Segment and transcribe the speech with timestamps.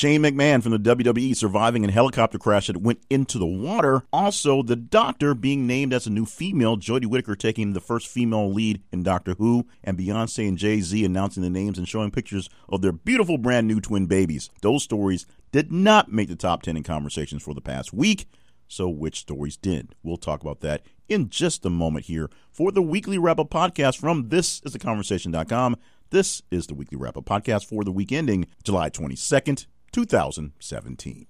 [0.00, 4.04] Shane McMahon from the WWE surviving a helicopter crash that went into the water.
[4.14, 8.50] Also, the Doctor being named as a new female, Jodie Whittaker taking the first female
[8.50, 12.48] lead in Doctor Who, and Beyonce and Jay Z announcing the names and showing pictures
[12.70, 14.48] of their beautiful brand new twin babies.
[14.62, 18.26] Those stories did not make the top 10 in conversations for the past week.
[18.68, 19.94] So, which stories did?
[20.02, 20.80] We'll talk about that
[21.10, 24.78] in just a moment here for the weekly wrap up podcast from this is the
[24.78, 25.76] conversation.com.
[26.10, 31.26] This is the weekly wrap up podcast for the week ending July 22nd, 2017.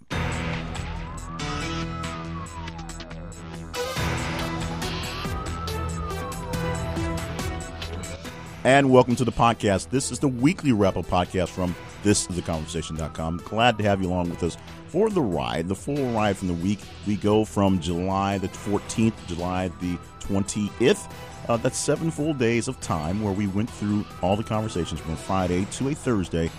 [8.62, 9.88] And welcome to the podcast.
[9.88, 13.42] This is the weekly wrap up podcast from this is the conversation.com.
[13.44, 16.54] Glad to have you along with us for the ride, the full ride from the
[16.54, 16.80] week.
[17.06, 21.10] We go from July the 14th, July the 20th.
[21.48, 25.16] Uh, that's seven full days of time where we went through all the conversations from
[25.16, 26.50] Friday to a Thursday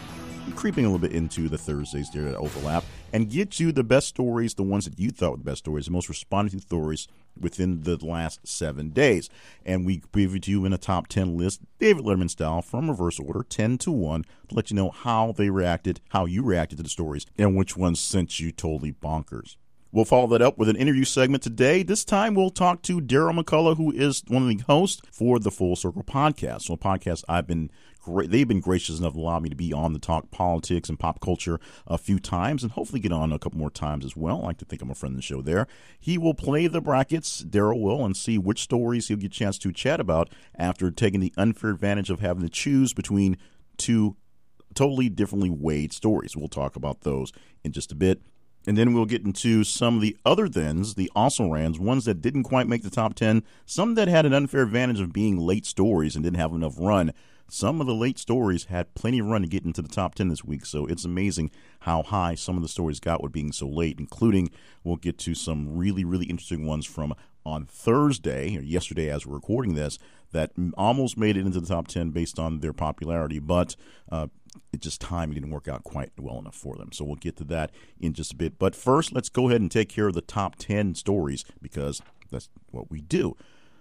[0.55, 4.08] creeping a little bit into the Thursdays there that overlap and get you the best
[4.08, 7.08] stories, the ones that you thought were the best stories, the most responded to stories
[7.39, 9.30] within the last seven days.
[9.66, 12.89] And we give it to you in a top 10 list, David Letterman style, from
[12.89, 16.78] reverse order, 10 to 1, to let you know how they reacted, how you reacted
[16.78, 19.56] to the stories, and which ones sent you totally bonkers.
[19.94, 21.84] We'll follow that up with an interview segment today.
[21.84, 25.52] This time we'll talk to Daryl McCullough, who is one of the hosts for the
[25.52, 26.61] Full Circle podcast.
[26.61, 27.70] So, a podcast I've been
[28.02, 28.31] great.
[28.31, 31.19] They've been gracious enough to allow me to be on the talk politics and pop
[31.19, 34.42] culture a few times, and hopefully get on a couple more times as well.
[34.42, 35.67] I like to think I'm a friend of the show there.
[36.00, 39.58] He will play the brackets, Daryl will, and see which stories he'll get a chance
[39.58, 43.36] to chat about after taking the unfair advantage of having to choose between
[43.75, 44.16] two
[44.73, 46.38] totally differently weighed stories.
[46.38, 48.22] We'll talk about those in just a bit.
[48.67, 52.22] And then we'll get into some of the other thens, the also rans, ones that
[52.22, 55.66] didn't quite make the top 10, some that had an unfair advantage of being late
[55.66, 57.12] stories and didn't have enough run.
[57.50, 60.30] Some of the late stories had plenty of run to get into the top 10
[60.30, 63.68] this week, so it's amazing how high some of the stories got with being so
[63.68, 64.52] late, including
[64.84, 67.14] we'll get to some really, really interesting ones from
[67.46, 69.97] on Thursday, or yesterday as we're recording this,
[70.31, 73.75] that almost made it into the top 10 based on their popularity, but
[74.12, 74.28] uh,
[74.79, 76.91] just timing didn't work out quite well enough for them.
[76.91, 78.57] So we'll get to that in just a bit.
[78.57, 82.01] But first, let's go ahead and take care of the top 10 stories because
[82.31, 83.35] that's what we do.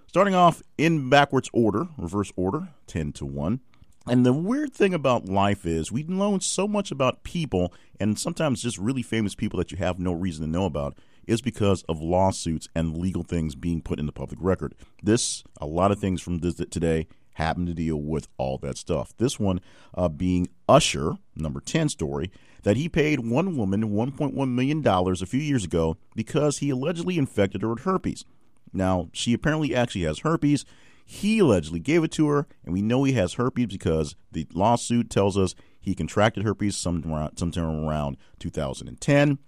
[0.06, 3.60] Starting off in backwards order, reverse order, 10 to 1.
[4.06, 8.62] And the weird thing about life is we learn so much about people and sometimes
[8.62, 12.00] just really famous people that you have no reason to know about is because of
[12.00, 14.74] lawsuits and legal things being put in the public record.
[15.02, 17.06] This, a lot of things from this today
[17.40, 19.12] happen to deal with all that stuff.
[19.16, 19.60] This one
[19.94, 22.30] uh, being Usher, number 10 story,
[22.62, 27.62] that he paid one woman $1.1 million a few years ago because he allegedly infected
[27.62, 28.24] her with herpes.
[28.72, 30.64] Now, she apparently actually has herpes.
[31.04, 35.10] He allegedly gave it to her, and we know he has herpes because the lawsuit
[35.10, 39.38] tells us he contracted herpes sometime around 2010.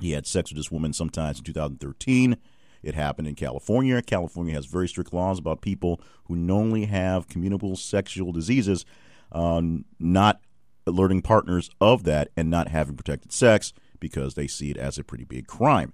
[0.00, 2.36] He had sex with this woman sometimes in 2013.
[2.82, 4.02] It happened in California.
[4.02, 8.84] California has very strict laws about people who normally have communicable sexual diseases
[9.30, 9.62] uh,
[9.98, 10.40] not
[10.86, 15.04] alerting partners of that and not having protected sex because they see it as a
[15.04, 15.92] pretty big crime.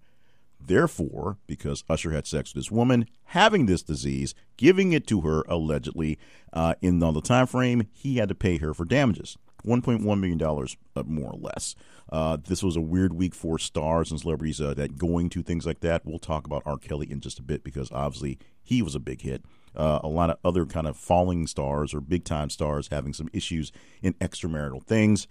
[0.60, 5.44] Therefore, because Usher had sex with this woman having this disease, giving it to her
[5.48, 6.18] allegedly
[6.52, 9.36] uh, in the time frame, he had to pay her for damages.
[9.64, 11.74] $1.1 million, uh, more or less.
[12.10, 15.66] Uh, this was a weird week for stars and celebrities uh, that going to things
[15.66, 16.04] like that.
[16.04, 16.78] We'll talk about R.
[16.78, 19.44] Kelly in just a bit because obviously he was a big hit.
[19.76, 23.28] Uh, a lot of other kind of falling stars or big time stars having some
[23.32, 23.70] issues
[24.02, 25.28] in extramarital things.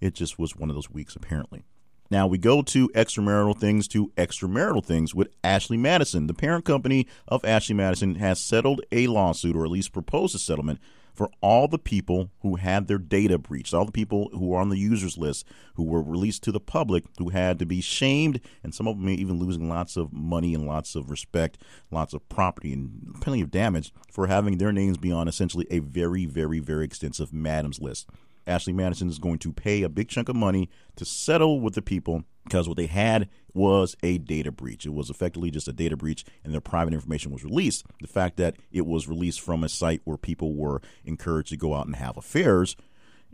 [0.00, 1.64] It just was one of those weeks, apparently.
[2.10, 6.26] Now we go to extramarital things to extramarital things with Ashley Madison.
[6.26, 10.38] The parent company of Ashley Madison has settled a lawsuit, or at least proposed a
[10.38, 10.80] settlement,
[11.18, 14.68] for all the people who had their data breached, all the people who were on
[14.68, 18.72] the users list, who were released to the public, who had to be shamed, and
[18.72, 21.58] some of them even losing lots of money and lots of respect,
[21.90, 25.80] lots of property, and plenty of damage for having their names be on essentially a
[25.80, 28.08] very, very, very extensive Madams list.
[28.46, 31.82] Ashley Madison is going to pay a big chunk of money to settle with the
[31.82, 34.86] people because what they had was a data breach.
[34.86, 37.84] It was effectively just a data breach, and their private information was released.
[38.00, 41.74] The fact that it was released from a site where people were encouraged to go
[41.74, 42.76] out and have affairs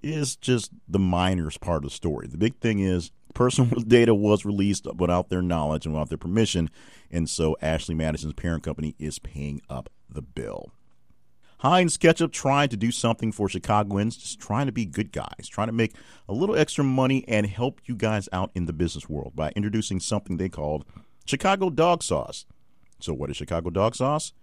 [0.03, 2.27] is just the minorest part of the story.
[2.27, 6.71] The big thing is personal data was released without their knowledge and without their permission,
[7.11, 10.73] and so Ashley Madison's parent company is paying up the bill.
[11.65, 15.69] Heinz Ketchup trying to do something for Chicagoans, just trying to be good guys, trying
[15.69, 15.95] to make
[16.29, 19.99] a little extra money and help you guys out in the business world by introducing
[19.99, 20.85] something they called
[21.25, 22.45] Chicago dog sauce.
[23.01, 24.35] So, what is Chicago dog sauce?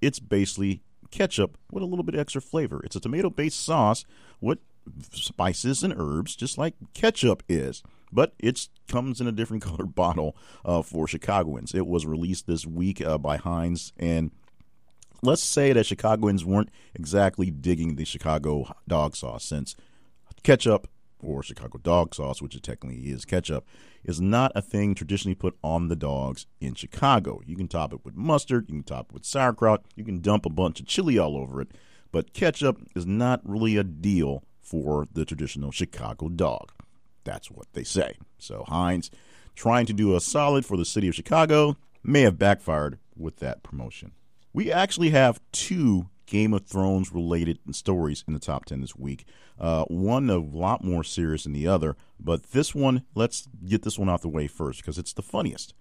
[0.00, 0.82] It's basically
[1.12, 2.80] ketchup with a little bit extra flavor.
[2.82, 4.04] It's a tomato based sauce
[4.40, 4.58] with
[5.12, 7.84] spices and herbs, just like ketchup is.
[8.12, 11.76] but it comes in a different colored bottle uh, for Chicagoans.
[11.76, 14.32] It was released this week uh, by Heinz, and
[15.22, 19.76] let's say that Chicagoans weren't exactly digging the Chicago dog sauce since
[20.42, 20.88] ketchup
[21.22, 23.66] or Chicago dog sauce, which it technically is ketchup,
[24.04, 27.40] is not a thing traditionally put on the dogs in Chicago.
[27.44, 30.46] You can top it with mustard, you can top it with sauerkraut, you can dump
[30.46, 31.68] a bunch of chili all over it,
[32.12, 36.72] but ketchup is not really a deal for the traditional Chicago dog.
[37.24, 38.14] That's what they say.
[38.38, 39.10] So Heinz,
[39.54, 43.62] trying to do a solid for the city of Chicago, may have backfired with that
[43.62, 44.12] promotion.
[44.56, 49.26] We actually have two Game of Thrones related stories in the top 10 this week.
[49.60, 53.98] Uh, one a lot more serious than the other, but this one, let's get this
[53.98, 55.74] one out the way first because it's the funniest.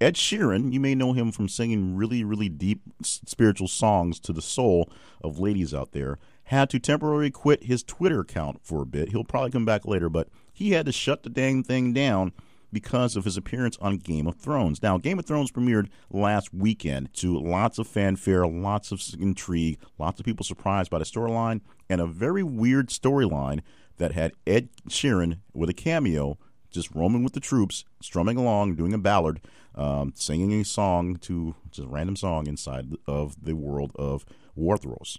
[0.00, 4.40] Ed Sheeran, you may know him from singing really, really deep spiritual songs to the
[4.40, 4.90] soul
[5.22, 9.10] of ladies out there, had to temporarily quit his Twitter account for a bit.
[9.10, 12.32] He'll probably come back later, but he had to shut the dang thing down
[12.74, 14.82] because of his appearance on Game of Thrones.
[14.82, 20.20] Now, Game of Thrones premiered last weekend to lots of fanfare, lots of intrigue, lots
[20.20, 23.60] of people surprised by the storyline, and a very weird storyline
[23.96, 26.36] that had Ed Sheeran with a cameo
[26.70, 29.40] just roaming with the troops, strumming along, doing a ballad,
[29.76, 34.24] um, singing a song to just a random song inside of the world of
[34.58, 35.18] Westeros.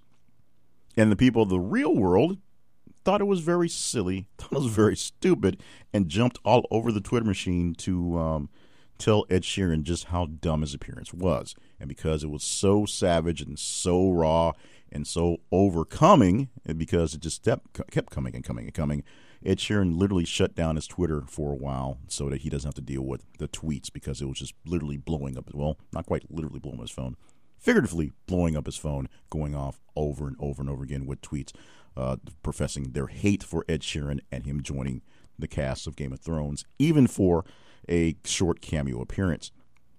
[0.97, 2.37] And the people of the real world
[3.05, 5.61] thought it was very silly, thought it was very stupid,
[5.93, 8.49] and jumped all over the Twitter machine to um,
[8.97, 11.55] tell Ed Sheeran just how dumb his appearance was.
[11.79, 14.53] And because it was so savage and so raw
[14.91, 19.03] and so overcoming, and because it just kept, kept coming and coming and coming,
[19.45, 22.75] Ed Sheeran literally shut down his Twitter for a while so that he doesn't have
[22.75, 25.51] to deal with the tweets because it was just literally blowing up.
[25.53, 27.15] Well, not quite literally blowing up his phone,
[27.59, 31.51] figuratively blowing up his phone, going off over and over and over again with tweets
[31.97, 35.01] uh, professing their hate for Ed Sheeran and him joining
[35.37, 37.45] the cast of Game of Thrones, even for
[37.89, 39.51] a short cameo appearance.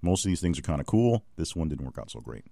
[0.03, 1.25] Most of these things are kind of cool.
[1.37, 2.45] This one didn't work out so great.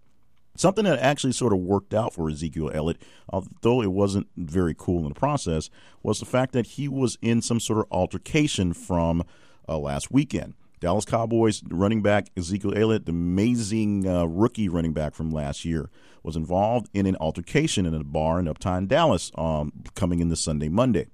[0.56, 5.02] Something that actually sort of worked out for Ezekiel Elliott, although it wasn't very cool
[5.02, 5.69] in the process,
[6.02, 9.25] was the fact that he was in some sort of altercation from
[9.69, 10.55] uh, last weekend.
[10.84, 15.88] Dallas Cowboys running back Ezekiel Elliott, the amazing uh, rookie running back from last year,
[16.22, 20.36] was involved in an altercation in a bar in Uptown Dallas um, coming in the
[20.36, 21.06] Sunday, Monday.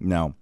[0.00, 0.34] Now,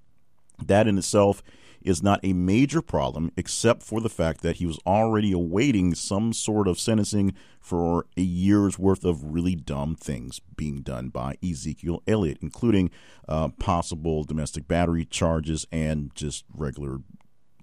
[0.65, 1.43] that in itself
[1.83, 6.33] is not a major problem, except for the fact that he was already awaiting some
[6.33, 12.03] sort of sentencing for a year's worth of really dumb things being done by Ezekiel
[12.07, 12.91] Elliott, including
[13.29, 17.01] uh, possible domestic battery charges and just regular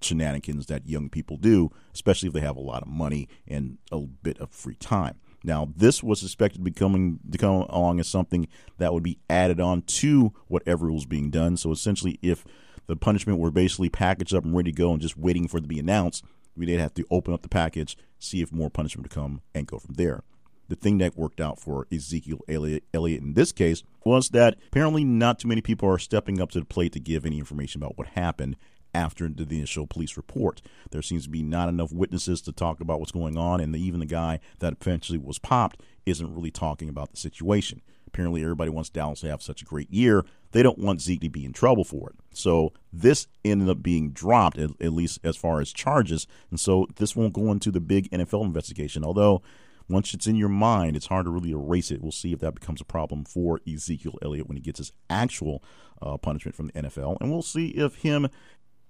[0.04, 4.00] shenanigans that young people do, especially if they have a lot of money and a
[4.00, 5.20] bit of free time.
[5.44, 8.48] Now, this was expected to be coming to come along as something
[8.78, 11.56] that would be added on to whatever was being done.
[11.56, 12.44] So essentially, if
[12.86, 15.62] the punishment were basically packaged up and ready to go and just waiting for it
[15.62, 16.24] to be announced,
[16.56, 19.78] we'd have to open up the package, see if more punishment would come, and go
[19.78, 20.24] from there.
[20.68, 25.38] The thing that worked out for Ezekiel Elliott in this case was that apparently not
[25.38, 28.08] too many people are stepping up to the plate to give any information about what
[28.08, 28.56] happened
[28.94, 30.62] after the initial police report.
[30.90, 34.00] There seems to be not enough witnesses to talk about what's going on, and even
[34.00, 37.82] the guy that eventually was popped isn't really talking about the situation.
[38.06, 40.24] Apparently, everybody wants Dallas to have such a great year.
[40.52, 42.16] They don't want Zeke to be in trouble for it.
[42.32, 46.26] So, this ended up being dropped, at, at least as far as charges.
[46.50, 49.04] And so, this won't go into the big NFL investigation.
[49.04, 49.42] Although,
[49.88, 52.02] once it's in your mind, it's hard to really erase it.
[52.02, 55.62] We'll see if that becomes a problem for Ezekiel Elliott when he gets his actual
[56.02, 57.16] uh, punishment from the NFL.
[57.20, 58.28] And we'll see if him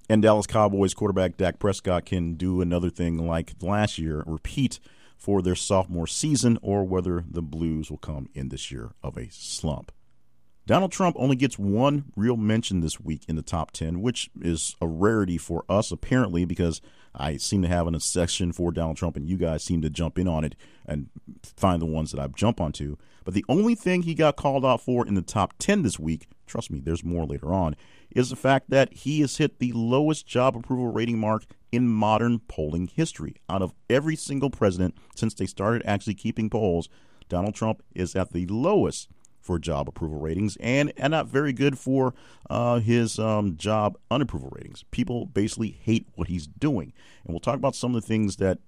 [0.09, 4.81] and Dallas Cowboys quarterback Dak Prescott can do another thing like last year, repeat
[5.17, 9.29] for their sophomore season, or whether the Blues will come in this year of a
[9.31, 9.93] slump.
[10.69, 14.77] Donald Trump only gets one real mention this week in the top 10, which is
[14.83, 16.83] a rarity for us, apparently, because
[17.15, 20.19] I seem to have an section for Donald Trump, and you guys seem to jump
[20.19, 21.09] in on it and
[21.43, 22.97] find the ones that I jump onto.
[23.25, 26.29] But the only thing he got called out for in the top 10 this week,
[26.47, 27.75] trust me, there's more later on,
[28.11, 32.38] is the fact that he has hit the lowest job approval rating mark in modern
[32.41, 33.37] polling history.
[33.49, 36.88] Out of every single president since they started actually keeping polls,
[37.29, 39.09] Donald Trump is at the lowest
[39.41, 42.15] for job approval ratings and, and not very good for
[42.50, 44.85] uh, his um, job unapproval ratings.
[44.91, 46.93] People basically hate what he's doing.
[47.25, 48.59] And we'll talk about some of the things that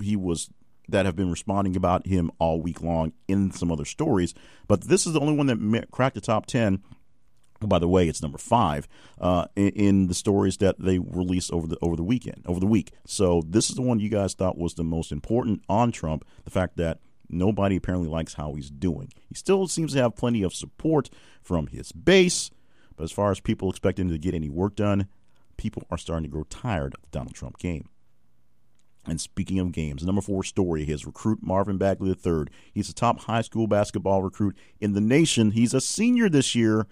[0.00, 0.50] he was
[0.88, 4.34] that have been responding about him all week long in some other stories.
[4.66, 6.82] But this is the only one that cracked the top 10
[7.68, 8.88] by the way, it's number five
[9.20, 12.66] uh, in, in, the stories that they released over the over the weekend, over the
[12.66, 12.92] week.
[13.06, 16.24] So this is the one you guys thought was the most important on Trump.
[16.44, 19.12] The fact that nobody apparently likes how he's doing.
[19.28, 21.10] He still seems to have plenty of support
[21.42, 22.50] from his base,
[22.96, 25.06] but as far as people expecting to get any work done,
[25.56, 27.88] people are starting to grow tired of the Donald Trump game.
[29.06, 32.44] And speaking of games, number four story his recruit Marvin Bagley III.
[32.72, 35.52] He's the top high school basketball recruit in the nation.
[35.52, 36.86] He's a senior this year.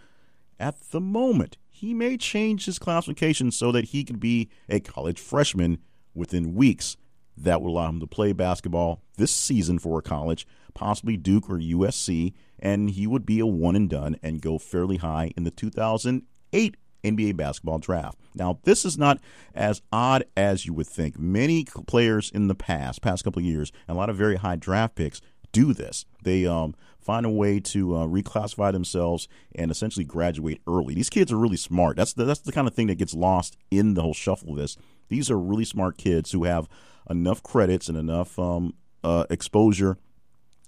[0.61, 5.21] At the moment, he may change his classification so that he can be a college
[5.21, 5.79] freshman
[6.15, 6.97] within weeks.
[7.37, 11.59] That will allow him to play basketball this season for a college, possibly Duke or
[11.59, 15.53] USC, and he would be a one and done and go fairly high in the
[15.53, 18.19] 2008 NBA basketball draft.
[18.35, 19.21] Now, this is not
[19.55, 21.17] as odd as you would think.
[21.17, 24.57] Many players in the past, past couple of years, and a lot of very high
[24.57, 25.21] draft picks
[25.53, 26.05] do this.
[26.23, 26.75] They um,
[27.09, 30.93] find a way to uh, reclassify themselves and essentially graduate early.
[30.93, 31.97] These kids are really smart.
[31.97, 34.57] That's the, that's the kind of thing that gets lost in the whole shuffle of
[34.59, 34.77] this.
[35.09, 36.69] These are really smart kids who have
[37.09, 39.97] enough credits and enough um, uh, exposure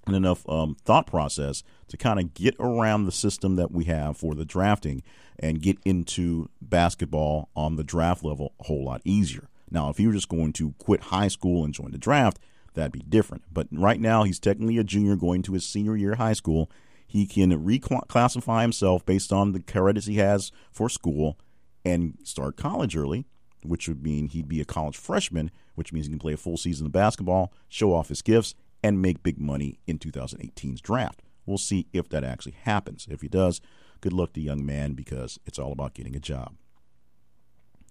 [0.06, 4.16] and enough um, thought process to kind of get around the system that we have
[4.16, 5.02] for the drafting
[5.38, 9.50] and get into basketball on the draft level a whole lot easier.
[9.70, 12.38] Now, if you were just going to quit high school and join the draft,
[12.74, 13.44] that'd be different.
[13.52, 16.70] But right now, he's technically a junior going to his senior year of high school.
[17.06, 21.38] He can reclassify himself based on the credits he has for school
[21.84, 23.26] and start college early,
[23.62, 26.56] which would mean he'd be a college freshman, which means he can play a full
[26.56, 31.22] season of basketball, show off his gifts, and make big money in 2018's draft.
[31.46, 33.06] We'll see if that actually happens.
[33.10, 33.60] If he does,
[34.00, 36.54] good luck to young man because it's all about getting a job.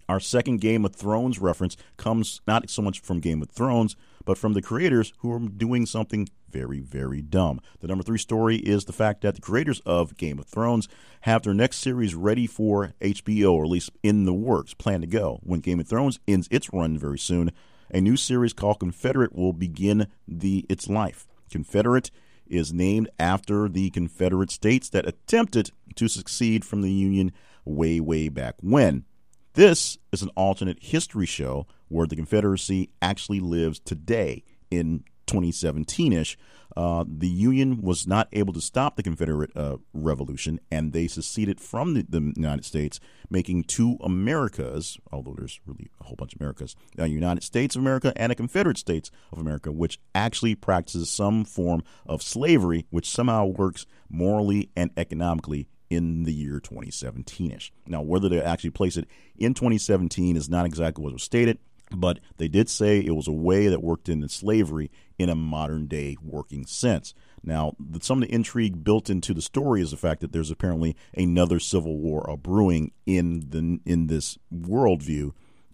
[0.08, 3.96] Our second Game of Thrones reference comes not so much from Game of Thrones,
[4.26, 7.62] but from the creators who are doing something very, very dumb.
[7.80, 10.88] The number three story is the fact that the creators of Game of Thrones
[11.22, 15.08] have their next series ready for HBO, or at least in the works, plan to
[15.08, 15.40] go.
[15.44, 17.52] When Game of Thrones ends its run very soon,
[17.92, 21.28] a new series called Confederate will begin the its life.
[21.50, 22.12] Confederate
[22.48, 27.32] is named after the Confederate states that attempted to succeed from the Union
[27.66, 29.06] way, way back when.
[29.54, 36.38] This is an alternate history show where the Confederacy actually lives today in 2017 ish.
[36.78, 41.60] Uh, the Union was not able to stop the Confederate uh, Revolution, and they seceded
[41.60, 46.42] from the, the, United States, making two Americas, although there's really a whole bunch of
[46.42, 51.10] Americas, a United States of America and a Confederate States of America, which actually practices
[51.10, 57.74] some form of slavery, which somehow works morally and economically in the year 2017 ish.
[57.88, 61.58] Now, whether they actually place it in 2017 is not exactly what was stated,
[61.96, 65.88] but they did say it was a way that worked in slavery in a modern
[65.88, 67.14] day working sense.
[67.44, 70.96] Now, some of the intrigue built into the story is the fact that there's apparently
[71.16, 75.32] another civil war brewing in the in this worldview,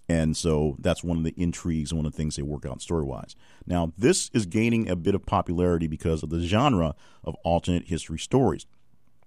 [0.08, 3.04] and so that's one of the intrigues one of the things they work out story
[3.04, 3.36] wise.
[3.66, 8.20] Now, this is gaining a bit of popularity because of the genre of alternate history
[8.20, 8.68] stories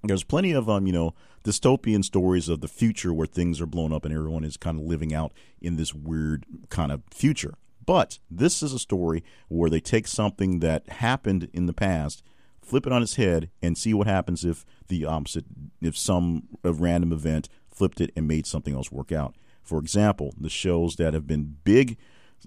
[0.03, 1.15] there's plenty of um, you know,
[1.45, 4.85] dystopian stories of the future where things are blown up and everyone is kind of
[4.85, 7.55] living out in this weird kind of future.
[7.85, 12.23] But this is a story where they take something that happened in the past,
[12.61, 15.47] flip it on its head, and see what happens if the opposite,
[15.81, 19.37] if some random event flipped it and made something else work out.
[19.63, 21.97] For example, the shows that have been big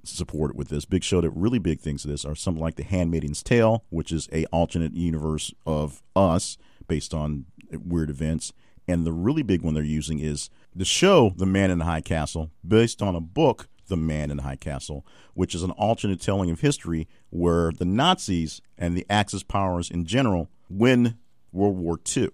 [0.03, 2.83] supported with this big show that really big things to this are something like the
[2.83, 6.57] handmaiden's tale which is a alternate universe of us
[6.91, 8.51] based on weird events.
[8.85, 12.01] And the really big one they're using is the show The Man in the High
[12.01, 16.19] Castle, based on a book, The Man in the High Castle, which is an alternate
[16.19, 21.15] telling of history where the Nazis and the Axis powers in general win
[21.53, 22.27] World War II.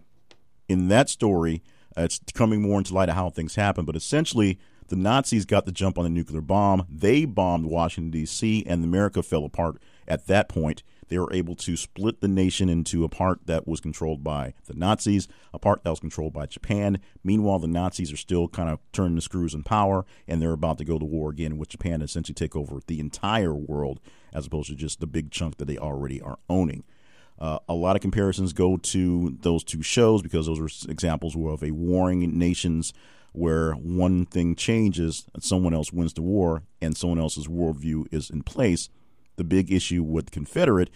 [0.67, 1.61] In that story,
[1.95, 5.67] uh, it's coming more into light of how things happen, but essentially, the Nazis got
[5.67, 6.87] the jump on the nuclear bomb.
[6.89, 11.77] They bombed Washington, D.C., and America fell apart at that point they were able to
[11.77, 15.89] split the nation into a part that was controlled by the Nazis, a part that
[15.89, 16.99] was controlled by Japan.
[17.23, 20.77] Meanwhile, the Nazis are still kind of turning the screws in power, and they're about
[20.79, 23.99] to go to war again with Japan and essentially take over the entire world
[24.33, 26.83] as opposed to just the big chunk that they already are owning.
[27.39, 31.63] Uh, a lot of comparisons go to those two shows because those are examples of
[31.63, 32.93] a warring nations
[33.31, 38.31] where one thing changes, and someone else wins the war, and someone else's worldview is
[38.31, 38.89] in place
[39.37, 40.89] the big issue with the Confederate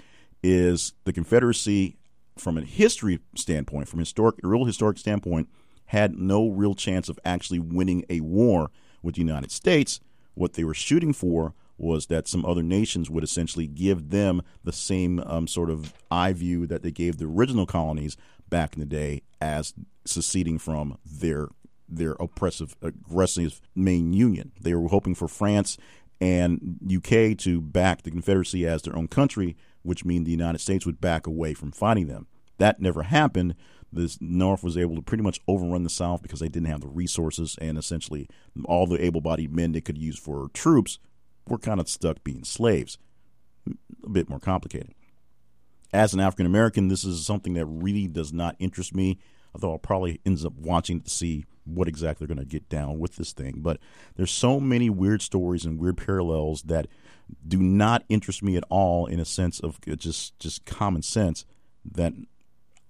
[0.44, 1.98] is the Confederacy,
[2.38, 5.48] from a history standpoint, from historic, real historic standpoint,
[5.86, 8.72] had no real chance of actually winning a war
[9.04, 10.00] with the United States.
[10.34, 14.72] What they were shooting for was that some other nations would essentially give them the
[14.72, 18.16] same um, sort of eye view that they gave the original colonies
[18.50, 19.74] back in the day as
[20.06, 21.50] seceding from their
[21.92, 24.54] their oppressive, aggressive main union.
[24.62, 25.78] They were hoping for France
[26.22, 30.86] and UK to back the Confederacy as their own country, which means the United States
[30.86, 32.28] would back away from fighting them.
[32.60, 33.56] That never happened.
[33.94, 36.88] the North was able to pretty much overrun the South because they didn't have the
[36.88, 38.30] resources, and essentially
[38.66, 41.00] all the able-bodied men they could use for troops
[41.48, 42.98] were kind of stuck being slaves.
[44.06, 44.94] A bit more complicated.
[45.94, 49.20] As an African American, this is something that really does not interest me.
[49.54, 53.00] Although I'll probably ends up watching to see what exactly they're going to get down
[53.00, 53.56] with this thing.
[53.58, 53.80] But
[54.16, 56.88] there's so many weird stories and weird parallels that
[57.48, 61.46] do not interest me at all in a sense of just just common sense
[61.86, 62.14] that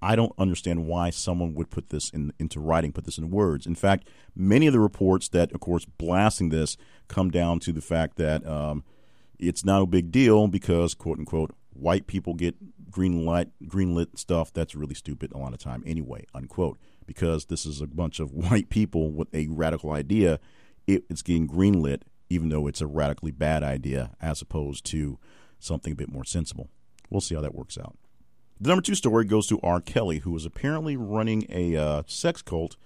[0.01, 3.67] I don't understand why someone would put this in, into writing, put this in words.
[3.67, 6.75] In fact, many of the reports that, of course, blasting this
[7.07, 8.83] come down to the fact that um,
[9.37, 12.55] it's not a big deal because, quote unquote, white people get
[12.89, 16.79] green light, green lit stuff that's really stupid a lot of time anyway, unquote.
[17.05, 20.39] Because this is a bunch of white people with a radical idea,
[20.87, 25.19] it, it's getting greenlit, even though it's a radically bad idea, as opposed to
[25.59, 26.69] something a bit more sensible.
[27.09, 27.97] We'll see how that works out.
[28.59, 29.81] The number two story goes to R.
[29.81, 32.77] Kelly, who is apparently running a uh, sex cult,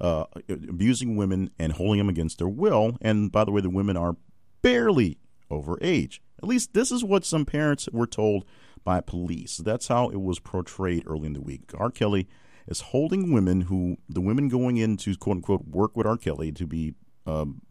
[0.00, 2.96] uh, abusing women and holding them against their will.
[3.00, 4.16] And by the way, the women are
[4.62, 5.18] barely
[5.50, 6.22] over age.
[6.42, 8.44] At least this is what some parents were told
[8.84, 9.56] by police.
[9.56, 11.72] That's how it was portrayed early in the week.
[11.76, 11.90] R.
[11.90, 12.28] Kelly
[12.66, 16.16] is holding women who, the women going in to quote unquote work with R.
[16.16, 16.94] Kelly to be
[17.26, 17.62] um,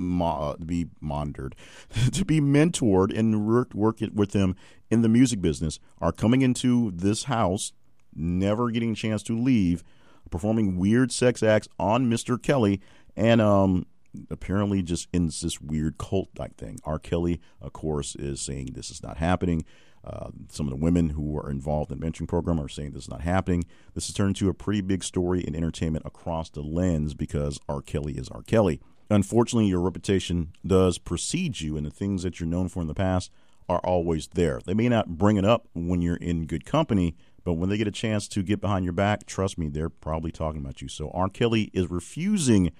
[0.00, 1.54] to be monitored,
[2.12, 4.56] to be mentored and work, work with them
[4.90, 7.72] in the music business are coming into this house,
[8.14, 9.84] never getting a chance to leave,
[10.30, 12.40] performing weird sex acts on Mr.
[12.40, 12.80] Kelly,
[13.16, 13.86] and um,
[14.30, 16.78] apparently just in this weird cult like thing.
[16.84, 16.98] R.
[16.98, 19.64] Kelly, of course, is saying this is not happening.
[20.02, 23.04] Uh, some of the women who are involved in the mentoring program are saying this
[23.04, 23.64] is not happening.
[23.94, 27.82] This has turned into a pretty big story in entertainment across the lens because R.
[27.82, 28.42] Kelly is R.
[28.42, 28.80] Kelly.
[29.10, 32.94] Unfortunately, your reputation does precede you, and the things that you're known for in the
[32.94, 33.30] past
[33.68, 34.60] are always there.
[34.64, 37.14] They may not bring it up when you're in good company,
[37.44, 40.32] but when they get a chance to get behind your back, trust me, they're probably
[40.32, 40.88] talking about you.
[40.88, 41.28] So R.
[41.28, 42.72] Kelly is refusing,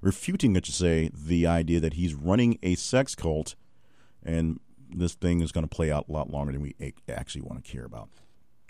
[0.00, 3.56] refuting, I should say, the idea that he's running a sex cult,
[4.22, 4.60] and
[4.94, 6.74] this thing is going to play out a lot longer than we
[7.08, 8.08] actually want to care about.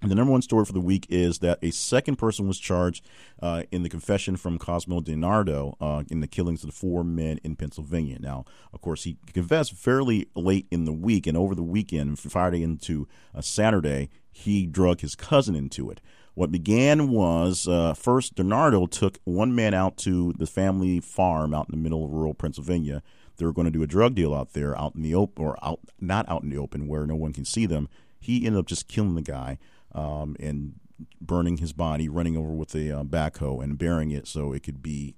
[0.01, 3.05] And the number one story for the week is that a second person was charged
[3.43, 7.41] uh, in the confession from Cosmo DiNardo uh, in the killings of the four men
[7.43, 8.19] in Pennsylvania.
[8.21, 12.63] Now, of course, he confessed fairly late in the week, and over the weekend, Friday
[12.63, 16.01] into uh, Saturday, he drug his cousin into it.
[16.35, 21.67] What began was uh, first, DiNardo took one man out to the family farm out
[21.69, 23.03] in the middle of rural Pennsylvania.
[23.39, 25.57] They were going to do a drug deal out there, out in the open, or
[25.65, 27.89] out not out in the open where no one can see them.
[28.21, 29.59] He ended up just killing the guy
[29.93, 30.75] um, and
[31.21, 34.83] burning his body, running over with a uh, backhoe and burying it so it could
[34.83, 35.15] be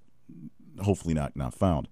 [0.82, 1.88] hopefully not not found.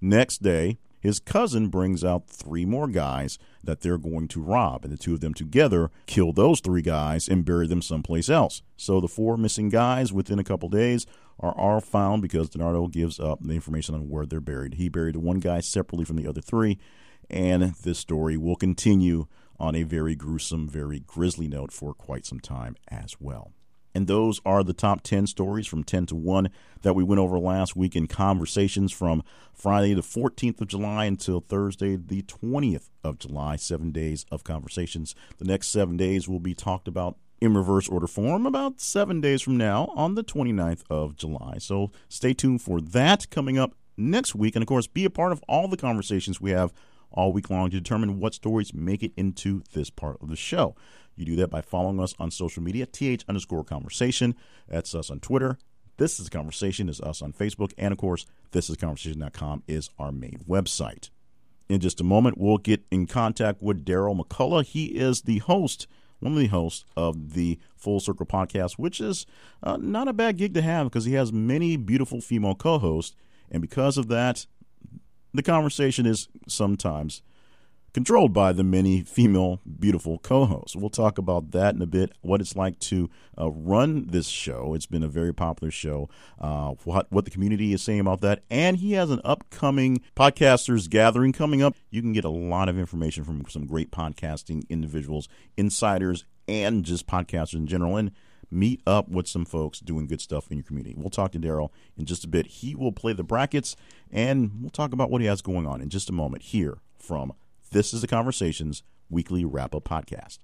[0.00, 4.92] Next day, his cousin brings out three more guys that they're going to rob, and
[4.92, 8.62] the two of them together kill those three guys and bury them someplace else.
[8.76, 11.06] So the four missing guys within a couple days
[11.40, 14.74] are all found because DiNardo gives up the information on where they're buried.
[14.74, 16.78] He buried one guy separately from the other three,
[17.30, 19.26] and this story will continue
[19.60, 23.52] on a very gruesome, very grisly note for quite some time as well.
[23.94, 26.50] And those are the top 10 stories from 10 to 1
[26.82, 29.22] that we went over last week in conversations from
[29.52, 33.56] Friday the 14th of July until Thursday the 20th of July.
[33.56, 35.14] Seven days of conversations.
[35.38, 39.42] The next seven days will be talked about in reverse order form about seven days
[39.42, 41.56] from now on the 29th of July.
[41.58, 44.56] So stay tuned for that coming up next week.
[44.56, 46.72] And of course, be a part of all the conversations we have
[47.10, 50.74] all week long to determine what stories make it into this part of the show.
[51.16, 54.34] You do that by following us on social media, th underscore conversation.
[54.68, 55.58] That's us on Twitter.
[55.96, 60.12] This is conversation is us on Facebook, and of course, this is conversation.com is our
[60.12, 61.10] main website.
[61.68, 64.64] In just a moment, we'll get in contact with Daryl McCullough.
[64.64, 65.88] He is the host,
[66.20, 69.26] one of the hosts of the Full Circle podcast, which is
[69.62, 73.16] uh, not a bad gig to have because he has many beautiful female co-hosts,
[73.50, 74.46] and because of that,
[75.32, 77.22] the conversation is sometimes
[77.94, 80.76] controlled by the many female beautiful co-hosts.
[80.76, 82.12] We'll talk about that in a bit.
[82.20, 84.74] What it's like to uh, run this show.
[84.74, 86.08] It's been a very popular show.
[86.38, 90.88] Uh, what what the community is saying about that, and he has an upcoming podcasters
[90.88, 91.74] gathering coming up.
[91.90, 97.06] You can get a lot of information from some great podcasting individuals, insiders, and just
[97.06, 97.96] podcasters in general.
[97.96, 98.12] And
[98.50, 100.94] meet up with some folks doing good stuff in your community.
[100.96, 102.46] We'll talk to Daryl in just a bit.
[102.46, 103.76] He will play the brackets,
[104.10, 107.32] and we'll talk about what he has going on in just a moment here from
[107.70, 110.38] This is the Conversations weekly wrap up podcast.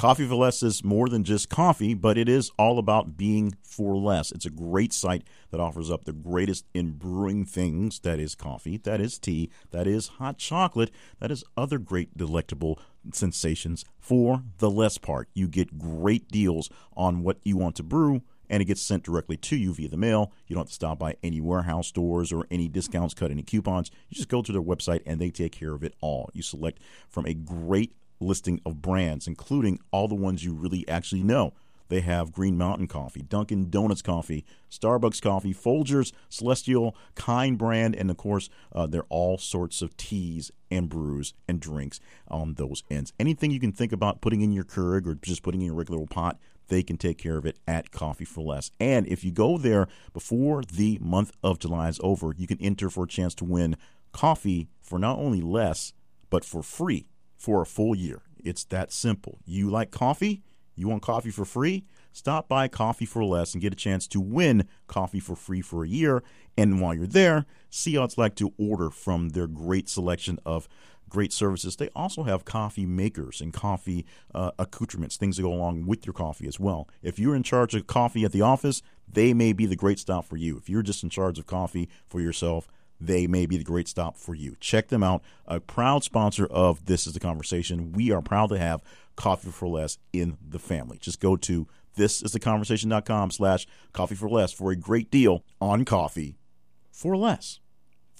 [0.00, 3.98] Coffee for Less is more than just coffee, but it is all about being for
[3.98, 4.32] less.
[4.32, 8.78] It's a great site that offers up the greatest in brewing things that is coffee,
[8.78, 12.78] that is tea, that is hot chocolate, that is other great, delectable
[13.12, 15.28] sensations for the less part.
[15.34, 19.36] You get great deals on what you want to brew and it gets sent directly
[19.36, 20.32] to you via the mail.
[20.46, 23.90] You don't have to stop by any warehouse stores or any discounts, cut any coupons.
[24.08, 26.30] You just go to their website and they take care of it all.
[26.32, 31.22] You select from a great listing of brands, including all the ones you really actually
[31.22, 31.52] know.
[31.90, 38.10] They have Green Mountain Coffee, Dunkin' Donuts Coffee, Starbucks Coffee, Folgers, Celestial, Kind Brand, and
[38.10, 42.84] of course, uh, there are all sorts of teas and brews and drinks on those
[42.90, 43.12] ends.
[43.18, 46.06] Anything you can think about putting in your Keurig or just putting in your regular
[46.06, 48.70] pot, they can take care of it at Coffee for Less.
[48.78, 52.88] And if you go there before the month of July is over, you can enter
[52.88, 53.76] for a chance to win
[54.12, 55.92] coffee for not only less,
[56.30, 57.06] but for free
[57.40, 58.20] for a full year.
[58.44, 59.38] It's that simple.
[59.46, 60.42] You like coffee?
[60.76, 61.84] You want coffee for free?
[62.12, 65.84] Stop by Coffee for Less and get a chance to win coffee for free for
[65.84, 66.22] a year.
[66.58, 70.68] And while you're there, see how it's like to order from their great selection of
[71.08, 71.76] great services.
[71.76, 76.12] They also have coffee makers and coffee uh, accoutrements, things that go along with your
[76.12, 76.88] coffee as well.
[77.02, 80.26] If you're in charge of coffee at the office, they may be the great stop
[80.26, 80.56] for you.
[80.58, 82.68] If you're just in charge of coffee for yourself,
[83.00, 84.56] they may be the great stop for you.
[84.60, 85.22] Check them out.
[85.46, 87.92] A proud sponsor of This is the Conversation.
[87.92, 88.82] We are proud to have
[89.16, 90.98] Coffee for Less in the family.
[90.98, 96.38] Just go to thisistheconversation.com slash coffee for less for a great deal on coffee
[96.92, 97.60] for less.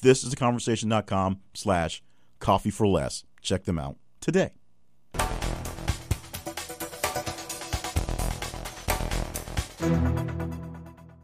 [0.02, 2.02] Thisistheconversation.com slash
[2.38, 3.24] coffee for less.
[3.42, 4.52] Check them out today.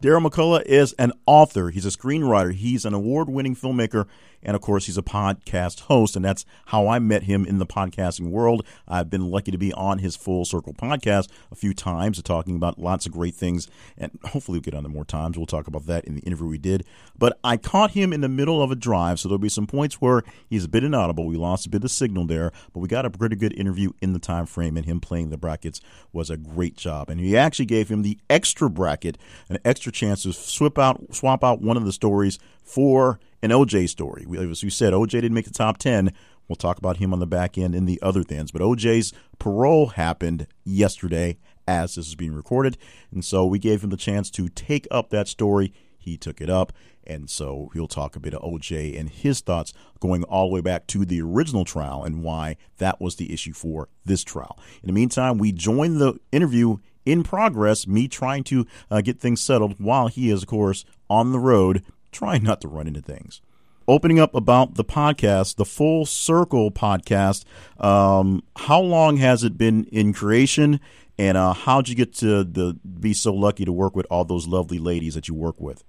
[0.07, 1.71] Daryl McCullough is an author.
[1.71, 2.53] He's a screenwriter.
[2.55, 4.07] He's an award winning filmmaker
[4.43, 7.67] and of course, he's a podcast host, and that's how I met him in the
[7.67, 8.67] podcasting world.
[8.87, 12.79] I've been lucky to be on his Full Circle podcast a few times, talking about
[12.79, 15.37] lots of great things, and hopefully we'll get on there more times.
[15.37, 16.85] We'll talk about that in the interview we did.
[17.19, 20.01] But I caught him in the middle of a drive, so there'll be some points
[20.01, 21.27] where he's a bit inaudible.
[21.27, 24.13] We lost a bit of signal there, but we got a pretty good interview in
[24.13, 25.81] the time frame, and him playing the brackets
[26.13, 27.11] was a great job.
[27.11, 29.19] And he actually gave him the extra bracket,
[29.49, 33.89] an extra chance to swap out swap out one of the stories for an OJ
[33.89, 34.27] story.
[34.39, 36.13] As we said, OJ didn't make the top 10.
[36.49, 38.51] We'll talk about him on the back end in the other things.
[38.51, 42.77] But OJ's parole happened yesterday as this is being recorded.
[43.11, 45.73] And so we gave him the chance to take up that story.
[45.97, 46.73] He took it up.
[47.05, 50.61] And so he'll talk a bit of OJ and his thoughts going all the way
[50.61, 54.59] back to the original trial and why that was the issue for this trial.
[54.83, 59.41] In the meantime, we join the interview in progress, me trying to uh, get things
[59.41, 61.85] settled while he is, of course, on the road
[62.17, 63.43] trying not to run into things.
[63.87, 67.45] Opening up about the podcast, the Full Circle podcast.
[67.79, 70.81] Um, how long has it been in creation,
[71.19, 74.49] and uh, how'd you get to the be so lucky to work with all those
[74.49, 75.85] lovely ladies that you work with?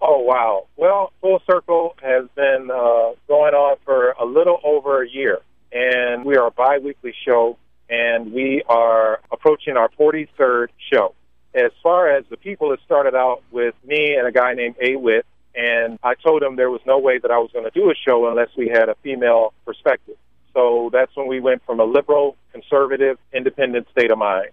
[0.00, 0.68] Oh wow!
[0.76, 5.40] Well, Full Circle has been uh, going on for a little over a year,
[5.72, 7.56] and we are a biweekly show,
[7.88, 11.14] and we are approaching our 43rd show.
[11.52, 14.94] As far as the people, it started out with me and a guy named A.
[14.94, 17.90] Witt, and I told him there was no way that I was going to do
[17.90, 20.16] a show unless we had a female perspective.
[20.54, 24.50] So that's when we went from a liberal, conservative, independent state of mind.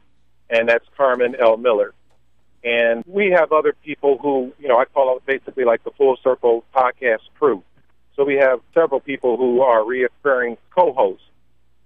[0.49, 1.57] And that's Carmen L.
[1.57, 1.93] Miller.
[2.63, 6.17] And we have other people who, you know, I call it basically like the Full
[6.23, 7.63] Circle podcast crew.
[8.15, 11.23] So we have several people who are reoccurring co hosts.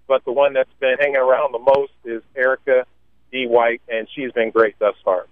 [0.08, 2.86] But the one that's been hanging around the most is Erica
[3.32, 3.48] D.
[3.48, 5.26] White, and she's been great thus far.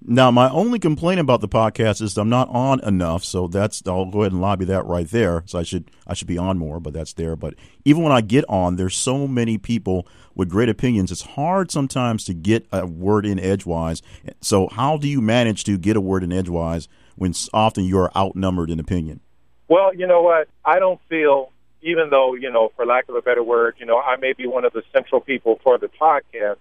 [0.00, 4.06] Now, my only complaint about the podcast is I'm not on enough, so that's I'll
[4.06, 5.42] go ahead and lobby that right there.
[5.46, 7.34] So I should I should be on more, but that's there.
[7.34, 10.06] But even when I get on, there's so many people
[10.36, 11.10] with great opinions.
[11.10, 14.00] It's hard sometimes to get a word in edgewise.
[14.40, 18.16] So how do you manage to get a word in edgewise when often you are
[18.16, 19.18] outnumbered in opinion?
[19.66, 20.48] Well, you know what?
[20.64, 21.50] I don't feel,
[21.82, 24.46] even though you know, for lack of a better word, you know, I may be
[24.46, 26.58] one of the central people for the podcast.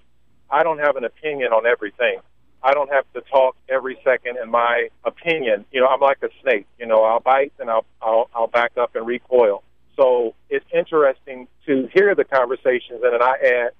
[0.49, 2.19] I don't have an opinion on everything.
[2.63, 5.65] I don't have to talk every second in my opinion.
[5.71, 6.67] You know, I'm like a snake.
[6.79, 9.63] You know, I'll bite and I'll I'll, I'll back up and recoil.
[9.95, 13.71] So it's interesting to hear the conversations and then I add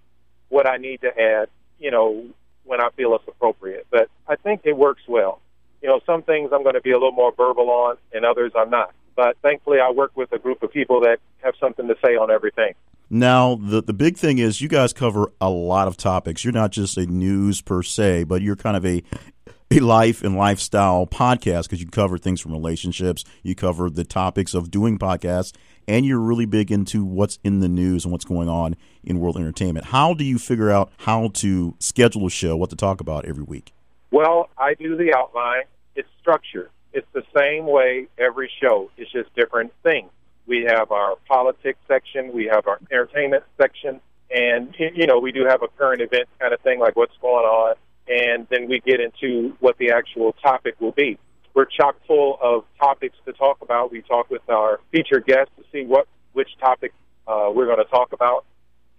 [0.50, 1.50] what I need to add.
[1.80, 2.26] You know,
[2.68, 3.88] when I feel it's appropriate.
[3.90, 5.42] But I think it works well.
[5.82, 8.52] You know, some things I'm going to be a little more verbal on, and others
[8.56, 8.94] I'm not.
[9.16, 12.30] But thankfully, I work with a group of people that have something to say on
[12.30, 12.74] everything.
[13.10, 16.44] Now, the the big thing is you guys cover a lot of topics.
[16.44, 19.04] You're not just a news per se, but you're kind of a
[19.72, 24.54] a life and lifestyle podcast because you cover things from relationships, you cover the topics
[24.54, 25.54] of doing podcasts,
[25.88, 29.38] and you're really big into what's in the news and what's going on in world
[29.38, 29.88] entertainment.
[29.88, 33.44] How do you figure out how to schedule a show, what to talk about every
[33.44, 33.74] week?
[34.12, 35.64] Well, I do the outline.
[35.96, 36.70] It's structured.
[36.94, 38.90] It's the same way every show.
[38.98, 40.10] It's just different things.
[40.48, 44.00] We have our politics section, we have our entertainment section,
[44.32, 47.46] and you know we do have a current event kind of thing, like what's going
[47.46, 47.76] on,
[48.08, 51.18] and then we get into what the actual topic will be.
[51.54, 53.92] We're chock full of topics to talk about.
[53.92, 56.94] We talk with our featured guests to see what which topic
[57.28, 58.46] uh, we're going to talk about,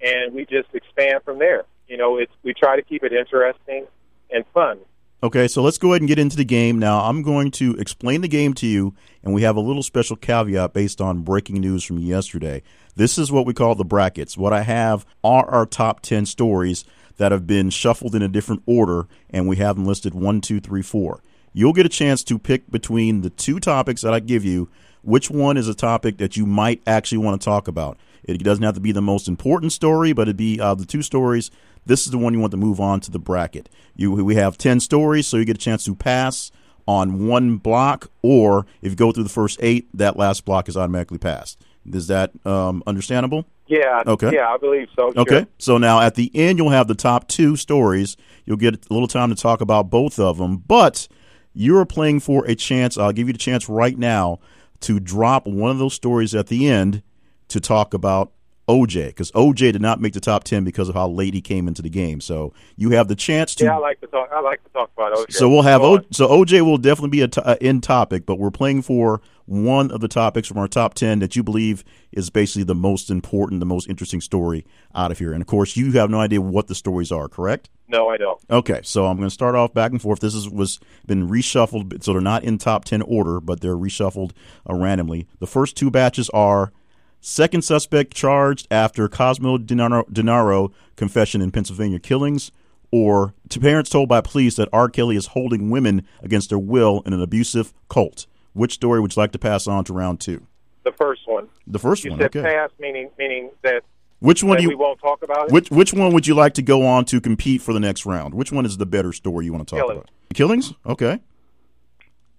[0.00, 1.64] and we just expand from there.
[1.86, 3.86] You know, it's we try to keep it interesting
[4.30, 4.78] and fun.
[5.20, 6.78] Okay, so let's go ahead and get into the game.
[6.78, 10.14] Now, I'm going to explain the game to you, and we have a little special
[10.14, 12.62] caveat based on breaking news from yesterday.
[12.94, 14.38] This is what we call the brackets.
[14.38, 16.84] What I have are our top 10 stories
[17.16, 20.60] that have been shuffled in a different order, and we have them listed one, two,
[20.60, 21.20] three, four.
[21.52, 24.68] You'll get a chance to pick between the two topics that I give you
[25.02, 27.98] which one is a topic that you might actually want to talk about.
[28.22, 31.02] It doesn't have to be the most important story, but it'd be uh, the two
[31.02, 31.50] stories
[31.88, 33.68] this is the one you want to move on to the bracket.
[33.96, 36.52] You we have ten stories, so you get a chance to pass
[36.86, 40.76] on one block, or if you go through the first eight, that last block is
[40.76, 41.60] automatically passed.
[41.92, 43.46] Is that um, understandable?
[43.66, 44.02] Yeah.
[44.06, 44.32] Okay.
[44.32, 45.12] Yeah, I believe so.
[45.16, 45.46] Okay.
[45.58, 48.16] So now at the end, you'll have the top two stories.
[48.46, 51.08] You'll get a little time to talk about both of them, but
[51.52, 52.96] you're playing for a chance.
[52.96, 54.38] I'll give you the chance right now
[54.80, 57.02] to drop one of those stories at the end
[57.48, 58.32] to talk about
[58.68, 61.66] OJ because OJ did not make the top ten because of how late he came
[61.66, 62.20] into the game.
[62.20, 63.64] So you have the chance to.
[63.64, 64.28] Yeah, I like to talk.
[64.32, 65.32] I like to talk about OJ.
[65.32, 68.38] So we'll have o, so OJ will definitely be a t- uh, in topic, but
[68.38, 72.28] we're playing for one of the topics from our top ten that you believe is
[72.28, 75.32] basically the most important, the most interesting story out of here.
[75.32, 77.70] And of course, you have no idea what the stories are, correct?
[77.88, 78.38] No, I don't.
[78.50, 80.20] Okay, so I'm going to start off back and forth.
[80.20, 84.32] This is, was been reshuffled, so they're not in top ten order, but they're reshuffled
[84.68, 85.26] uh, randomly.
[85.38, 86.72] The first two batches are
[87.20, 92.52] Second suspect charged after Cosmo DiNardo confession in Pennsylvania killings,
[92.90, 94.88] or to parents told by police that R.
[94.88, 98.26] Kelly is holding women against their will in an abusive cult.
[98.52, 100.46] Which story would you like to pass on to round two?
[100.84, 101.48] The first one.
[101.66, 102.20] The first you one.
[102.20, 102.42] said okay.
[102.42, 103.82] pass, meaning meaning that.
[104.20, 104.68] Which one that do you?
[104.70, 105.52] We won't talk about it.
[105.52, 108.34] Which which one would you like to go on to compete for the next round?
[108.34, 109.98] Which one is the better story you want to talk Killings.
[109.98, 110.34] about?
[110.34, 110.72] Killings.
[110.86, 111.20] Okay.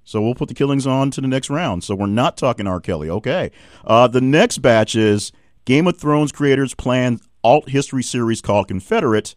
[0.10, 1.84] So we'll put the killings on to the next round.
[1.84, 2.80] So we're not talking R.
[2.80, 3.12] Kelly.
[3.12, 3.52] Okay.
[3.86, 5.32] Uh, the next batch is
[5.66, 9.36] Game of Thrones creators plan alt history series called Confederate,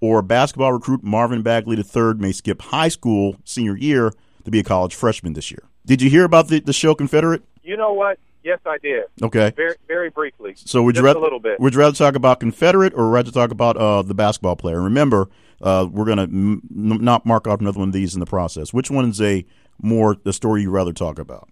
[0.00, 4.12] or basketball recruit Marvin Bagley III may skip high school senior year
[4.44, 5.62] to be a college freshman this year.
[5.86, 7.44] Did you hear about the, the show Confederate?
[7.62, 8.18] You know what?
[8.42, 9.04] Yes, I did.
[9.22, 9.52] Okay.
[9.54, 10.54] Very very briefly.
[10.56, 11.60] So would you rather a little bit?
[11.60, 14.80] Would you rather talk about Confederate or rather talk about uh, the basketball player?
[14.82, 15.28] Remember,
[15.62, 18.72] uh, we're gonna m- not mark off another one of these in the process.
[18.72, 19.44] Which one is a
[19.80, 21.48] more the story you'd rather talk about?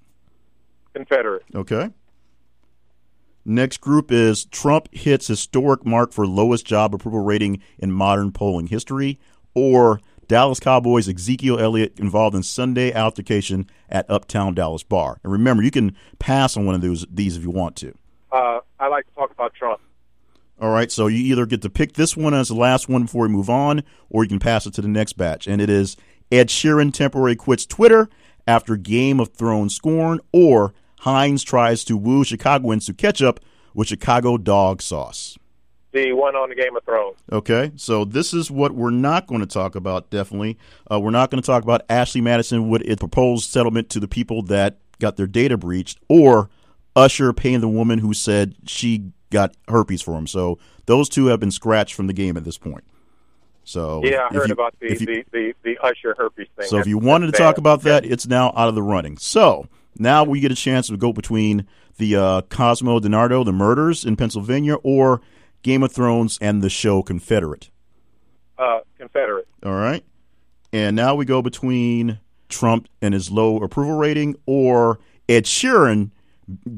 [0.94, 1.44] Confederate.
[1.54, 1.90] Okay.
[3.44, 8.66] Next group is Trump hits historic mark for lowest job approval rating in modern polling
[8.66, 9.20] history,
[9.54, 15.20] or Dallas Cowboys Ezekiel Elliott involved in Sunday altercation at Uptown Dallas bar.
[15.22, 17.94] And remember, you can pass on one of those these if you want to.
[18.32, 19.80] Uh, I like to talk about Trump.
[20.60, 23.24] All right, so you either get to pick this one as the last one before
[23.24, 25.46] we move on, or you can pass it to the next batch.
[25.46, 25.96] And it is
[26.30, 28.08] Ed Sheeran temporarily quits Twitter
[28.46, 33.40] after Game of Thrones scorn, or Heinz tries to woo Chicagoans to ketchup
[33.74, 35.38] with Chicago dog sauce.
[35.92, 37.16] The one on the Game of Thrones.
[37.32, 40.58] Okay, so this is what we're not going to talk about, definitely.
[40.90, 44.08] Uh, we're not going to talk about Ashley Madison with its proposed settlement to the
[44.08, 46.50] people that got their data breached, or
[46.94, 50.26] Usher paying the woman who said she got herpes for him.
[50.26, 52.84] So those two have been scratched from the game at this point.
[53.68, 56.66] So Yeah, I if heard you- about the, you- the, the, the Usher herpes thing.
[56.68, 59.18] so if you wanted to that's talk about that, it's now out of the running.
[59.18, 59.66] So
[59.98, 61.66] now we get a chance to go between
[61.98, 65.20] the uh, Cosmo DiNardo, the murders in Pennsylvania, or
[65.62, 67.70] Game of Thrones and the show Confederate.
[68.56, 69.48] uh, Confederate.
[69.64, 70.04] All right.
[70.72, 76.10] And now we go between Trump and his low approval rating or Ed Sheeran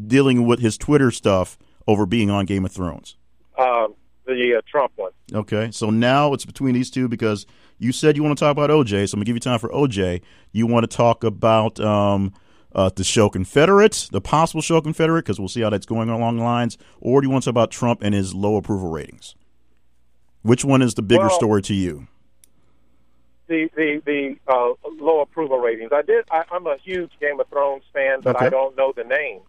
[0.07, 3.17] dealing with his Twitter stuff over being on Game of Thrones.
[3.59, 3.95] Um,
[4.35, 5.13] the uh, Trump one.
[5.35, 5.71] Okay.
[5.73, 7.47] So now it's between these two because
[7.79, 9.09] you said you want to talk about OJ.
[9.09, 10.21] So I'm going to give you time for OJ.
[10.53, 12.33] You want to talk about um,
[12.75, 16.37] uh, the show Confederate, the possible show Confederate, because we'll see how that's going along
[16.37, 16.77] the lines.
[17.01, 19.35] Or do you want to talk about Trump and his low approval ratings?
[20.43, 22.07] Which one is the bigger Well- story to you?
[23.49, 25.91] The the the uh, low approval ratings.
[25.91, 26.27] I did.
[26.31, 28.47] I, I'm a huge Game of Thrones fan, but Okay.
[28.47, 29.41] I don't know the names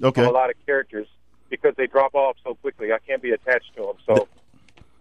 [0.00, 0.24] Okay.
[0.24, 1.08] a lot of characters
[1.50, 2.92] because they drop off so quickly.
[2.92, 3.94] I can't be attached to them.
[4.06, 4.28] So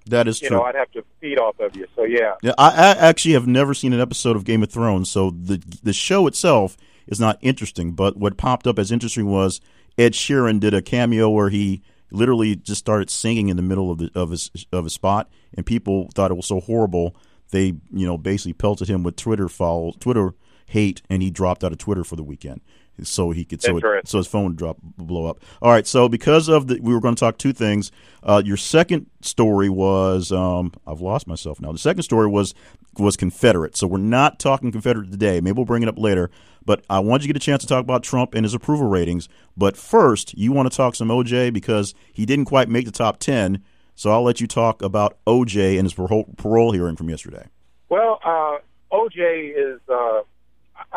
[0.07, 0.57] That is you true.
[0.57, 1.87] know, I'd have to feed off of you.
[1.95, 2.35] So yeah.
[2.41, 5.61] Yeah, I, I actually have never seen an episode of Game of Thrones, so the
[5.83, 7.91] the show itself is not interesting.
[7.91, 9.61] But what popped up as interesting was
[9.97, 13.97] Ed Sheeran did a cameo where he literally just started singing in the middle of
[13.97, 17.15] the of his of his spot, and people thought it was so horrible
[17.51, 20.33] they you know basically pelted him with Twitter follow Twitter
[20.67, 22.59] hate, and he dropped out of Twitter for the weekend.
[23.03, 25.39] So he could so it, so his phone would drop blow up.
[25.61, 27.91] All right, so because of the we were going to talk two things.
[28.23, 31.71] Uh, your second story was um, I've lost myself now.
[31.71, 32.53] The second story was
[32.97, 33.77] was Confederate.
[33.77, 35.39] So we're not talking Confederate today.
[35.39, 36.29] Maybe we'll bring it up later.
[36.65, 38.87] But I want you to get a chance to talk about Trump and his approval
[38.87, 39.29] ratings.
[39.55, 43.19] But first, you want to talk some OJ because he didn't quite make the top
[43.19, 43.63] ten.
[43.95, 47.47] So I'll let you talk about OJ and his parole, parole hearing from yesterday.
[47.89, 48.57] Well, uh,
[48.91, 49.79] OJ is.
[49.87, 50.21] Uh,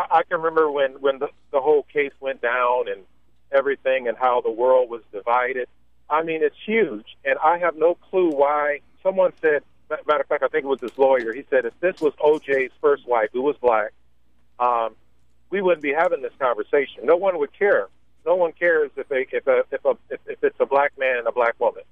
[0.01, 3.03] I, I can remember when when the, the whole case went down and
[3.53, 5.69] everything, and how the world was divided.
[6.09, 8.81] I mean, it's huge, and I have no clue why.
[9.03, 11.33] Someone said, matter of fact, I think it was his lawyer.
[11.33, 13.93] He said if this was OJ's first wife, who was black,
[14.59, 14.95] um,
[15.51, 17.05] we wouldn't be having this conversation.
[17.05, 17.89] No one would care.
[18.27, 21.19] No one cares if a, if a, if a if, if it's a black man
[21.19, 21.83] and a black woman.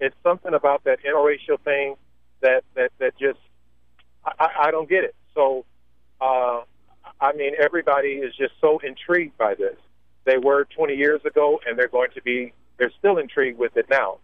[0.00, 1.96] It's something about that interracial thing
[2.40, 3.38] that that that just
[4.24, 5.14] I, I don't get it.
[5.34, 5.64] So,
[6.20, 6.62] uh,
[7.20, 9.76] I mean, everybody is just so intrigued by this.
[10.24, 12.52] They were 20 years ago, and they're going to be.
[12.78, 14.18] They're still intrigued with it now.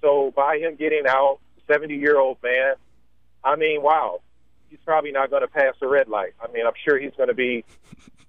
[0.00, 2.74] So, by him getting out, 70 year old man,
[3.44, 4.20] I mean, wow,
[4.70, 6.32] he's probably not going to pass a red light.
[6.42, 7.64] I mean, I'm sure he's going to be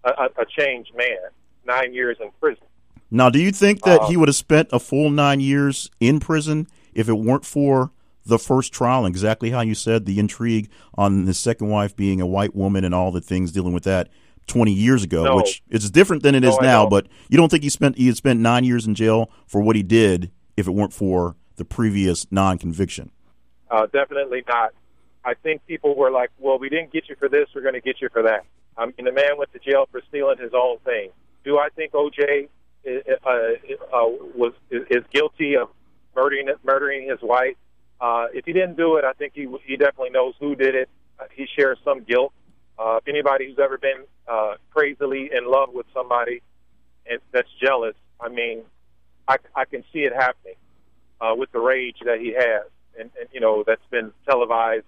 [0.03, 1.29] a, a, a changed man.
[1.65, 2.63] Nine years in prison.
[3.11, 6.19] Now, do you think that um, he would have spent a full nine years in
[6.19, 7.91] prison if it weren't for
[8.25, 12.27] the first trial exactly how you said the intrigue on his second wife being a
[12.27, 14.09] white woman and all the things dealing with that
[14.47, 15.35] 20 years ago, no.
[15.35, 16.87] which is different than it no, is now.
[16.87, 19.75] But you don't think he spent he had spent nine years in jail for what
[19.75, 23.11] he did if it weren't for the previous non-conviction?
[23.69, 24.73] Uh, definitely not.
[25.23, 27.81] I think people were like, "Well, we didn't get you for this; we're going to
[27.81, 28.45] get you for that."
[28.77, 31.11] I mean, the man went to jail for stealing his own thing.
[31.43, 32.49] Do I think OJ
[32.83, 35.69] is, uh, uh, was is guilty of
[36.15, 37.55] murdering murdering his wife?
[38.01, 40.89] Uh, if he didn't do it, I think he he definitely knows who did it.
[41.19, 42.33] Uh, he shares some guilt.
[42.79, 46.41] Uh, if anybody who's ever been uh, crazily in love with somebody
[47.07, 48.63] and that's jealous, I mean,
[49.27, 50.55] I, I can see it happening
[51.19, 52.65] uh, with the rage that he has,
[52.99, 54.85] and, and you know that's been televised,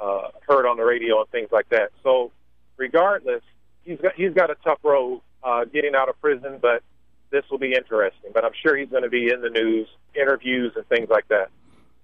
[0.00, 1.92] uh, heard on the radio, and things like that.
[2.02, 2.32] So,
[2.76, 3.42] regardless,
[3.84, 6.82] he's got he's got a tough road uh, getting out of prison, but
[7.30, 8.30] this will be interesting.
[8.34, 11.50] But I'm sure he's going to be in the news, interviews, and things like that.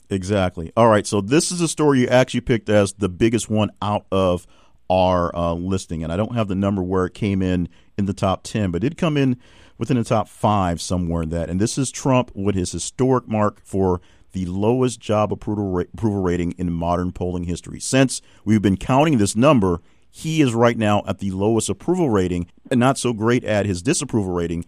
[0.08, 0.72] Exactly.
[0.76, 1.06] All right.
[1.06, 4.46] So this is a story you actually picked as the biggest one out of
[4.88, 8.12] our uh, listing, and I don't have the number where it came in in the
[8.12, 9.36] top ten, but it did come in
[9.78, 11.50] within the top five somewhere in that.
[11.50, 14.00] And this is Trump with his historic mark for
[14.32, 17.80] the lowest job approval, ra- approval rating in modern polling history.
[17.80, 22.46] Since we've been counting this number, he is right now at the lowest approval rating,
[22.70, 24.66] and not so great at his disapproval rating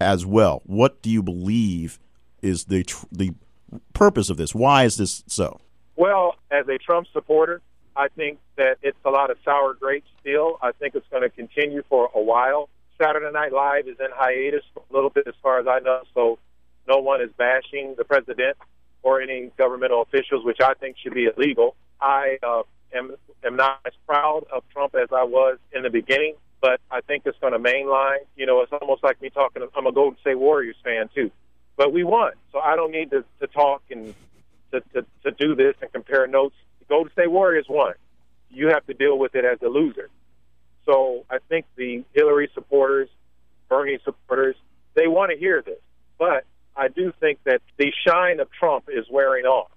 [0.00, 0.62] as well.
[0.64, 1.98] What do you believe
[2.40, 3.34] is the tr- the
[3.92, 4.54] purpose of this?
[4.54, 5.60] Why is this so?
[5.96, 7.60] Well, as a Trump supporter,
[7.96, 10.58] I think that it's a lot of sour grapes still.
[10.62, 12.68] I think it's going to continue for a while.
[13.00, 16.02] Saturday Night Live is in hiatus for a little bit, as far as I know,
[16.14, 16.38] so
[16.86, 18.56] no one is bashing the president
[19.02, 21.76] or any governmental officials, which I think should be illegal.
[22.00, 22.62] I uh,
[22.94, 27.00] am am not as proud of Trump as I was in the beginning, but I
[27.00, 28.18] think it's going to mainline.
[28.36, 29.62] You know, it's almost like me talking.
[29.74, 31.30] I'm a Golden State Warriors fan too
[31.80, 32.32] but we won.
[32.52, 34.14] So I don't need to, to talk and
[34.70, 36.54] to, to, to do this and compare notes.
[36.80, 37.94] The Golden State Warriors won.
[38.50, 40.10] You have to deal with it as a loser.
[40.84, 43.08] So I think the Hillary supporters,
[43.70, 44.56] Bernie supporters,
[44.92, 45.78] they want to hear this.
[46.18, 46.44] But
[46.76, 49.70] I do think that the shine of Trump is wearing off.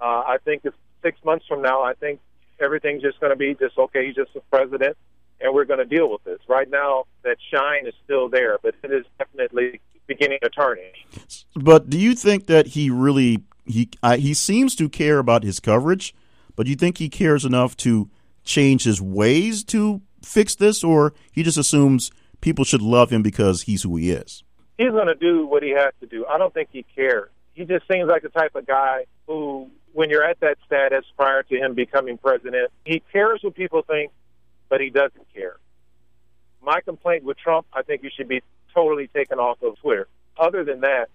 [0.00, 2.18] Uh, I think it's six months from now, I think
[2.58, 4.06] everything's just going to be just okay.
[4.06, 4.96] He's just a president,
[5.40, 6.40] and we're going to deal with this.
[6.48, 11.06] Right now, that shine is still there, but it is definitely beginning to tarnish.
[11.54, 15.60] But do you think that he really he uh, he seems to care about his
[15.60, 16.14] coverage,
[16.56, 18.10] but do you think he cares enough to
[18.44, 22.10] change his ways to fix this, or he just assumes
[22.40, 24.42] people should love him because he's who he is?
[24.78, 26.26] He's going to do what he has to do.
[26.26, 27.30] I don't think he cares.
[27.54, 31.42] He just seems like the type of guy who, when you're at that status prior
[31.44, 34.10] to him becoming president, he cares what people think,
[34.68, 35.56] but he doesn't care.
[36.62, 38.42] My complaint with Trump, I think you should be
[38.74, 40.08] totally taken off of Twitter.
[40.38, 41.08] Other than that,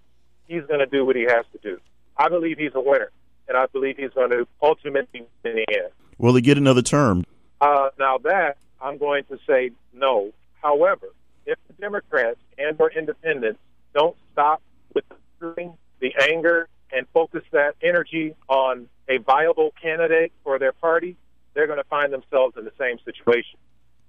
[0.46, 1.80] he's going to do what he has to do.
[2.16, 3.10] I believe he's a winner,
[3.48, 5.92] and I believe he's going to ultimately win the end.
[6.18, 7.24] Will he get another term?
[7.60, 10.32] Uh, now that I'm going to say no.
[10.62, 11.08] However,
[11.46, 13.60] if the Democrats and or independents
[13.94, 14.62] don't stop
[14.94, 15.04] with
[15.40, 21.16] the anger and focus that energy on a viable candidate for their party,
[21.54, 23.58] they're going to find themselves in the same situation.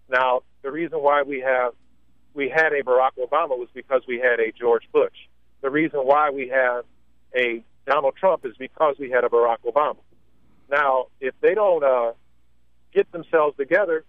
[0.09, 1.73] Now, the reason why we have
[2.33, 5.15] we had a Barack Obama was because we had a George Bush.
[5.61, 6.85] The reason why we have
[7.35, 9.97] a Donald Trump is because we had a Barack Obama.
[10.69, 12.13] Now, if they don't uh,
[12.93, 14.05] get themselves together,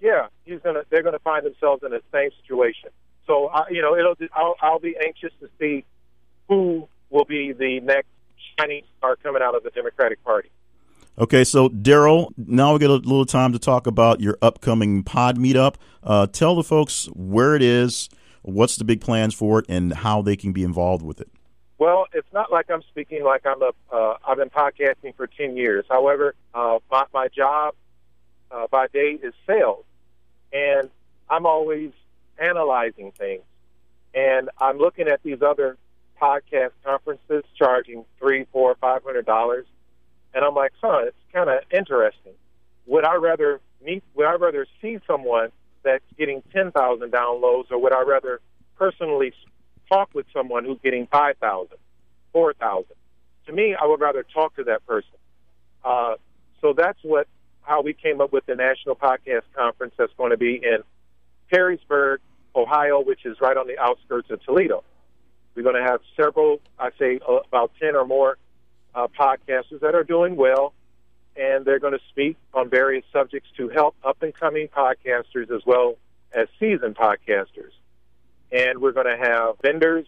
[0.00, 0.82] yeah, he's gonna.
[0.90, 2.90] They're gonna find themselves in the same situation.
[3.26, 4.14] So, I, you know, it'll.
[4.32, 5.84] I'll, I'll be anxious to see
[6.48, 8.08] who will be the next
[8.58, 10.50] shining star coming out of the Democratic Party.
[11.20, 15.36] Okay, so Daryl, now we get a little time to talk about your upcoming pod
[15.36, 15.74] meetup.
[16.00, 18.08] Uh, tell the folks where it is,
[18.42, 21.28] what's the big plans for it, and how they can be involved with it.
[21.76, 23.72] Well, it's not like I'm speaking like I'm a.
[23.92, 25.84] Uh, I've been podcasting for ten years.
[25.88, 27.74] However, uh, my my job
[28.52, 29.84] uh, by day is sales,
[30.52, 30.88] and
[31.28, 31.90] I'm always
[32.38, 33.42] analyzing things,
[34.14, 35.78] and I'm looking at these other
[36.22, 39.66] podcast conferences charging three, four, five hundred dollars
[40.34, 42.32] and I'm like, huh, it's kind of interesting.
[42.86, 44.02] Would I rather meet?
[44.14, 45.50] Would I rather see someone
[45.82, 48.40] that's getting ten thousand downloads, or would I rather
[48.76, 49.32] personally
[49.88, 51.78] talk with someone who's getting five thousand,
[52.32, 52.96] four thousand?
[53.46, 55.10] To me, I would rather talk to that person.
[55.84, 56.14] Uh,
[56.60, 57.26] so that's what
[57.62, 60.78] how we came up with the National Podcast Conference that's going to be in
[61.52, 62.18] Perrysburg,
[62.56, 64.82] Ohio, which is right on the outskirts of Toledo.
[65.54, 68.38] We're going to have several, I say uh, about 10 or more
[68.94, 70.72] uh, podcasters that are doing well,
[71.36, 75.64] and they're going to speak on various subjects to help up and coming podcasters as
[75.64, 75.96] well
[76.32, 77.72] as seasoned podcasters.
[78.50, 80.06] And we're going to have vendors,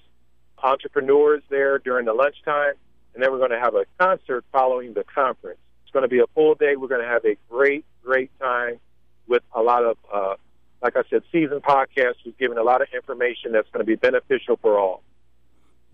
[0.62, 2.74] entrepreneurs there during the lunchtime,
[3.14, 5.58] and then we're going to have a concert following the conference.
[5.84, 6.76] It's going to be a full day.
[6.76, 8.78] We're going to have a great, great time
[9.26, 10.34] with a lot of, uh,
[10.82, 14.56] like I said, seasoned podcasters giving a lot of information that's going to be beneficial
[14.56, 15.02] for all.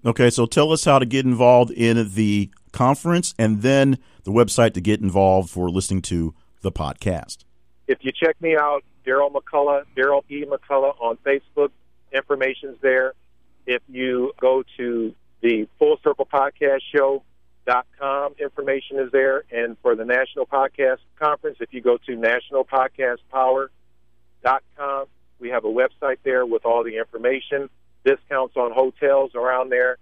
[0.05, 4.75] Okay, so tell us how to get involved in the conference and then the website
[4.75, 7.39] to get involved for listening to the podcast.
[7.89, 10.45] If you check me out, Daryl McCullough, Daryl E.
[10.45, 11.71] McCullough on Facebook,
[12.13, 13.15] information's there.
[13.67, 17.23] If you go to the Full Circle Podcast Show,
[17.67, 22.13] dot com information is there and for the national podcast conference if you go to
[22.13, 25.07] nationalpodcastpower.com
[25.41, 27.69] we have a website there with all the information
[28.05, 29.99] discounts on hotels around there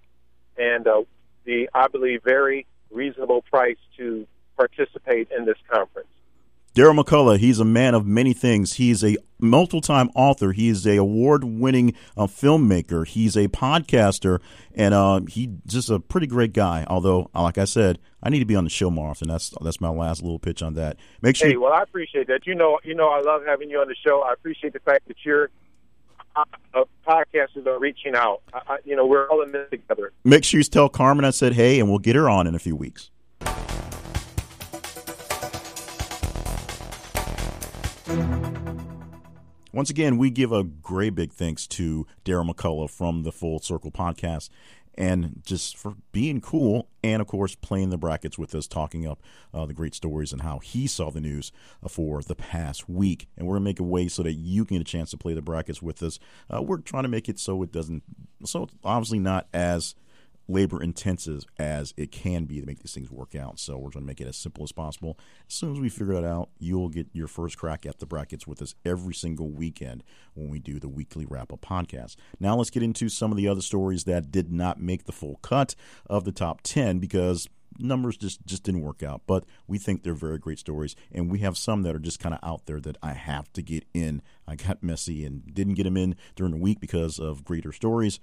[0.58, 1.00] and uh,
[1.44, 4.26] the, I believe, very reasonable price to
[4.56, 6.08] participate in this conference.
[6.74, 8.74] Daryl McCullough, he's a man of many things.
[8.74, 10.50] He's a multiple-time author.
[10.50, 13.06] He is a award-winning uh, filmmaker.
[13.06, 14.40] He's a podcaster,
[14.74, 16.84] and uh, he's just a pretty great guy.
[16.88, 19.28] Although, like I said, I need to be on the show more often.
[19.28, 20.96] That's that's my last little pitch on that.
[21.22, 21.48] Make sure.
[21.48, 22.44] Hey, well, I appreciate that.
[22.44, 24.22] You know, you know, I love having you on the show.
[24.22, 25.50] I appreciate the fact that you're
[26.36, 28.42] uh, podcasters are reaching out.
[28.52, 30.12] I, you know, we're all in this together.
[30.24, 32.58] Make sure you tell Carmen I said hey, and we'll get her on in a
[32.58, 33.10] few weeks.
[39.72, 43.90] Once again, we give a great big thanks to Daryl McCullough from the Full Circle
[43.90, 44.48] Podcast
[44.96, 49.22] and just for being cool and of course playing the brackets with us talking up
[49.52, 53.28] uh, the great stories and how he saw the news uh, for the past week.
[53.36, 55.16] And we're going to make a way so that you can get a chance to
[55.16, 56.18] play the brackets with us.
[56.52, 58.02] Uh, we're trying to make it so it doesn't
[58.44, 59.94] so obviously not as
[60.48, 63.58] labor intensive as it can be to make these things work out.
[63.58, 65.18] So we're going to make it as simple as possible.
[65.48, 68.46] As soon as we figure that out, you'll get your first crack at the brackets
[68.46, 72.16] with us every single weekend when we do the weekly wrap up podcast.
[72.38, 75.36] Now let's get into some of the other stories that did not make the full
[75.42, 75.74] cut
[76.08, 80.14] of the top 10 because numbers just just didn't work out but we think they're
[80.14, 82.96] very great stories and we have some that are just kind of out there that
[83.02, 86.58] i have to get in i got messy and didn't get them in during the
[86.58, 88.20] week because of greater stories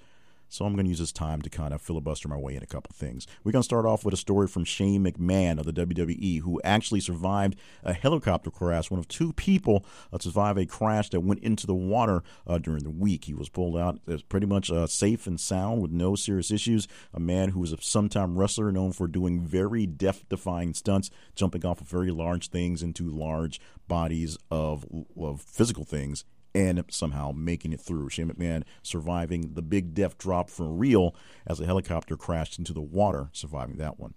[0.52, 2.68] so I'm going to use this time to kind of filibuster my way in a
[2.68, 3.26] couple things.
[3.43, 6.60] We're going to start off with a story from Shane McMahon of the WWE, who
[6.66, 11.22] actually survived a helicopter crash, one of two people uh, to survive a crash that
[11.22, 13.26] went into the water uh, during the week.
[13.26, 16.86] He was pulled out as pretty much uh, safe and sound with no serious issues.
[17.14, 21.66] A man who was a sometime wrestler known for doing very death defying stunts, jumping
[21.66, 24.86] off of very large things into large bodies of,
[25.18, 28.10] of physical things and somehow making it through.
[28.10, 31.16] Shane McMahon surviving the big death drop for real
[31.47, 34.14] as a helicopter crashed into the water, surviving that one.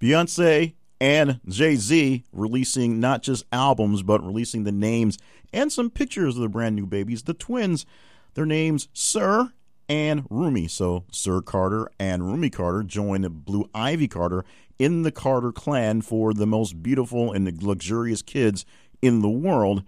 [0.00, 5.18] Beyonce and Jay Z releasing not just albums, but releasing the names
[5.52, 7.86] and some pictures of the brand new babies, the twins.
[8.34, 9.52] Their names, Sir
[9.88, 10.68] and Rumi.
[10.68, 14.44] So Sir Carter and Rumi Carter joined Blue Ivy Carter
[14.78, 18.66] in the Carter clan for the most beautiful and luxurious kids
[19.00, 19.82] in the world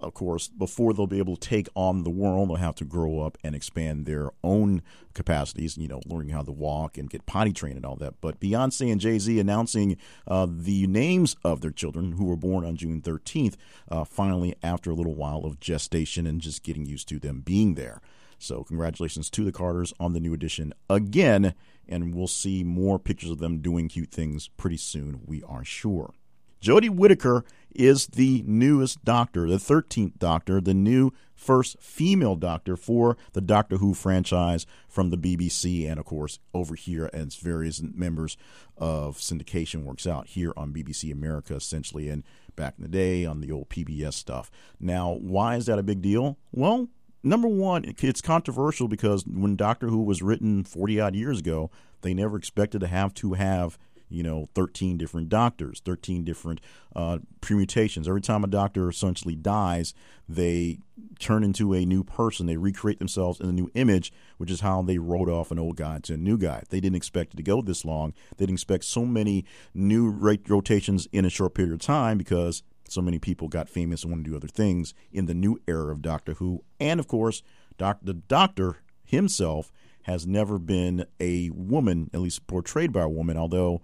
[0.00, 3.20] of course, before they'll be able to take on the world, they'll have to grow
[3.20, 4.82] up and expand their own
[5.14, 8.20] capacities, you know, learning how to walk and get potty trained and all that.
[8.20, 9.96] But Beyonce and Jay Z announcing
[10.28, 13.56] uh, the names of their children who were born on June 13th,
[13.90, 17.74] uh, finally, after a little while of gestation and just getting used to them being
[17.74, 18.00] there.
[18.38, 21.54] So, congratulations to the Carters on the new edition again,
[21.86, 26.14] and we'll see more pictures of them doing cute things pretty soon, we are sure.
[26.60, 27.44] Jodie Whittaker
[27.74, 33.78] is the newest doctor, the 13th doctor, the new first female doctor for the Doctor
[33.78, 38.36] Who franchise from the BBC and, of course, over here as various members
[38.76, 42.24] of syndication works out here on BBC America, essentially, and
[42.56, 44.50] back in the day on the old PBS stuff.
[44.78, 46.36] Now, why is that a big deal?
[46.52, 46.88] Well,
[47.22, 51.70] number one, it's controversial because when Doctor Who was written 40 odd years ago,
[52.02, 53.78] they never expected to have to have
[54.10, 56.60] you know, 13 different doctors, 13 different
[56.94, 58.08] uh, permutations.
[58.08, 59.94] Every time a doctor essentially dies,
[60.28, 60.80] they
[61.18, 62.46] turn into a new person.
[62.46, 65.76] They recreate themselves in a new image, which is how they wrote off an old
[65.76, 66.62] guy to a new guy.
[66.68, 68.12] They didn't expect it to go this long.
[68.36, 69.44] They didn't expect so many
[69.74, 74.12] new rotations in a short period of time because so many people got famous and
[74.12, 76.64] want to do other things in the new era of Doctor Who.
[76.80, 77.42] And of course,
[77.78, 79.70] doc- the doctor himself
[80.04, 83.80] has never been a woman, at least portrayed by a woman, although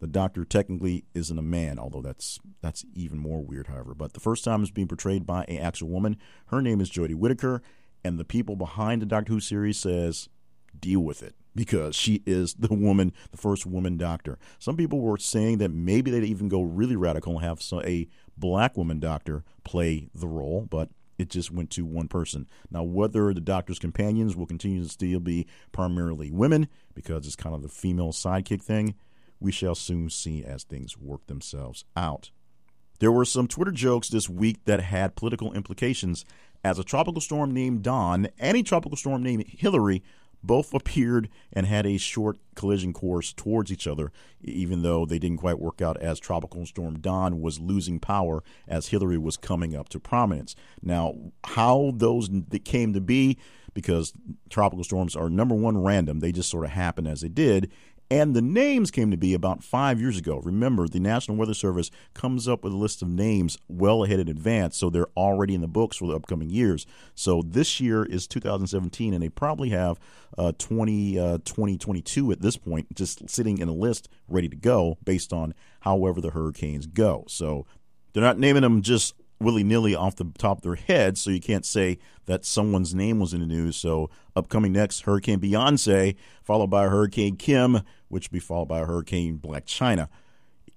[0.00, 3.94] the Doctor technically isn't a man, although that's that's even more weird, however.
[3.94, 6.16] But the first time it's being portrayed by an actual woman.
[6.46, 7.62] Her name is Jodie Whittaker,
[8.04, 10.28] and the people behind the Doctor Who series says,
[10.78, 14.38] deal with it because she is the woman, the first woman doctor.
[14.58, 18.76] Some people were saying that maybe they'd even go really radical and have a black
[18.76, 22.46] woman doctor play the role, but it just went to one person.
[22.70, 27.54] Now, whether the doctor's companions will continue to still be primarily women because it's kind
[27.54, 28.94] of the female sidekick thing,
[29.40, 32.30] we shall soon see as things work themselves out.
[32.98, 36.24] There were some Twitter jokes this week that had political implications
[36.64, 40.02] as a tropical storm named Don and a tropical storm named Hillary
[40.42, 44.12] both appeared and had a short collision course towards each other,
[44.42, 48.88] even though they didn't quite work out as Tropical Storm Don was losing power as
[48.88, 50.54] Hillary was coming up to prominence.
[50.82, 51.14] Now,
[51.44, 52.30] how those
[52.64, 53.38] came to be,
[53.74, 54.12] because
[54.48, 57.72] tropical storms are number one random, they just sort of happen as they did,
[58.10, 60.40] and the names came to be about five years ago.
[60.44, 64.28] Remember, the National Weather Service comes up with a list of names well ahead in
[64.28, 66.86] advance, so they're already in the books for the upcoming years.
[67.14, 69.98] So this year is 2017, and they probably have
[70.38, 74.98] uh, 20, uh, 2022 at this point just sitting in a list ready to go
[75.04, 77.24] based on however the hurricanes go.
[77.28, 77.66] So
[78.12, 81.40] they're not naming them just willy nilly off the top of their head, so you
[81.40, 83.76] can't say that someone's name was in the news.
[83.76, 89.38] So, upcoming next, Hurricane Beyonce, followed by Hurricane Kim, which will be followed by Hurricane
[89.38, 90.08] Blac Chyna.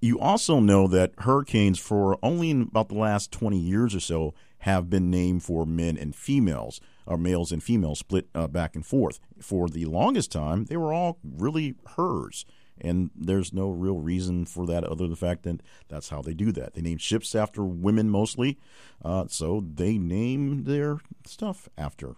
[0.00, 4.34] You also know that hurricanes, for only in about the last 20 years or so,
[4.60, 8.84] have been named for men and females, or males and females split uh, back and
[8.84, 9.20] forth.
[9.40, 12.44] For the longest time, they were all really hers
[12.80, 16.34] and there's no real reason for that other than the fact that that's how they
[16.34, 16.74] do that.
[16.74, 18.58] They name ships after women mostly,
[19.04, 22.14] uh, so they name their stuff after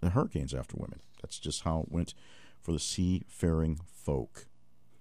[0.00, 1.00] the hurricanes after women.
[1.20, 2.14] That's just how it went
[2.60, 4.46] for the seafaring folk.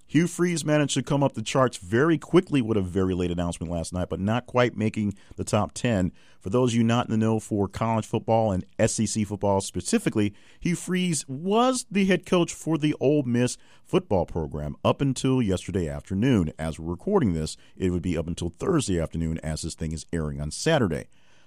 [0.09, 3.71] Hugh Freeze managed to come up the charts very quickly with a very late announcement
[3.71, 6.11] last night, but not quite making the top 10.
[6.39, 10.33] For those of you not in the know for college football and SEC football specifically,
[10.59, 15.87] Hugh Freeze was the head coach for the Ole Miss football program up until yesterday
[15.87, 16.53] afternoon.
[16.57, 20.07] As we're recording this, it would be up until Thursday afternoon as this thing is
[20.11, 21.05] airing on Saturday.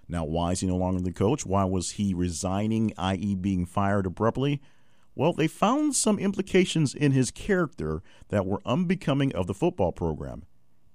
[0.09, 1.44] Now, why is he no longer the coach?
[1.44, 4.61] Why was he resigning, i.e., being fired abruptly?
[5.14, 10.44] Well, they found some implications in his character that were unbecoming of the football program,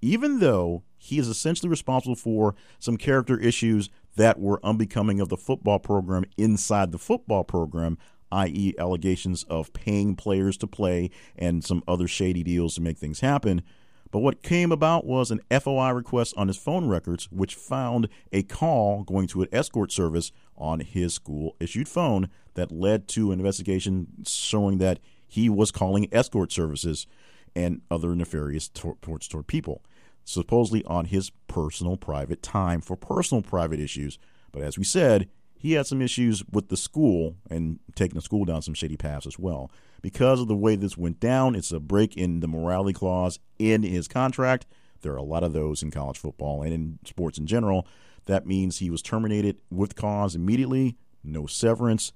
[0.02, 5.38] even though he is essentially responsible for some character issues that were unbecoming of the
[5.38, 7.98] football program inside the football program,
[8.32, 13.20] i.e., allegations of paying players to play and some other shady deals to make things
[13.20, 13.62] happen.
[14.10, 18.42] But what came about was an FOI request on his phone records, which found a
[18.42, 23.40] call going to an escort service on his school issued phone that led to an
[23.40, 27.08] investigation showing that he was calling escort services
[27.56, 29.84] and other nefarious towards toward people,
[30.26, 34.18] supposedly on his personal private time for personal private issues.
[34.52, 38.44] But as we said, he had some issues with the school and taking the school
[38.44, 41.56] down some shady paths as well because of the way this went down.
[41.56, 44.66] It's a break in the morality clause in his contract.
[45.02, 47.88] There are a lot of those in college football and in sports in general.
[48.26, 52.12] That means he was terminated with cause immediately, no severance,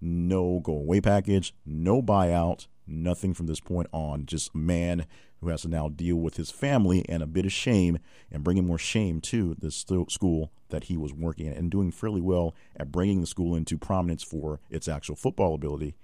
[0.00, 4.26] no go away package, no buyout, nothing from this point on.
[4.26, 5.06] Just a man
[5.40, 7.98] who has to now deal with his family and a bit of shame
[8.30, 12.20] and bringing more shame to the school that he was working at and doing fairly
[12.20, 15.94] well at bringing the school into prominence for its actual football ability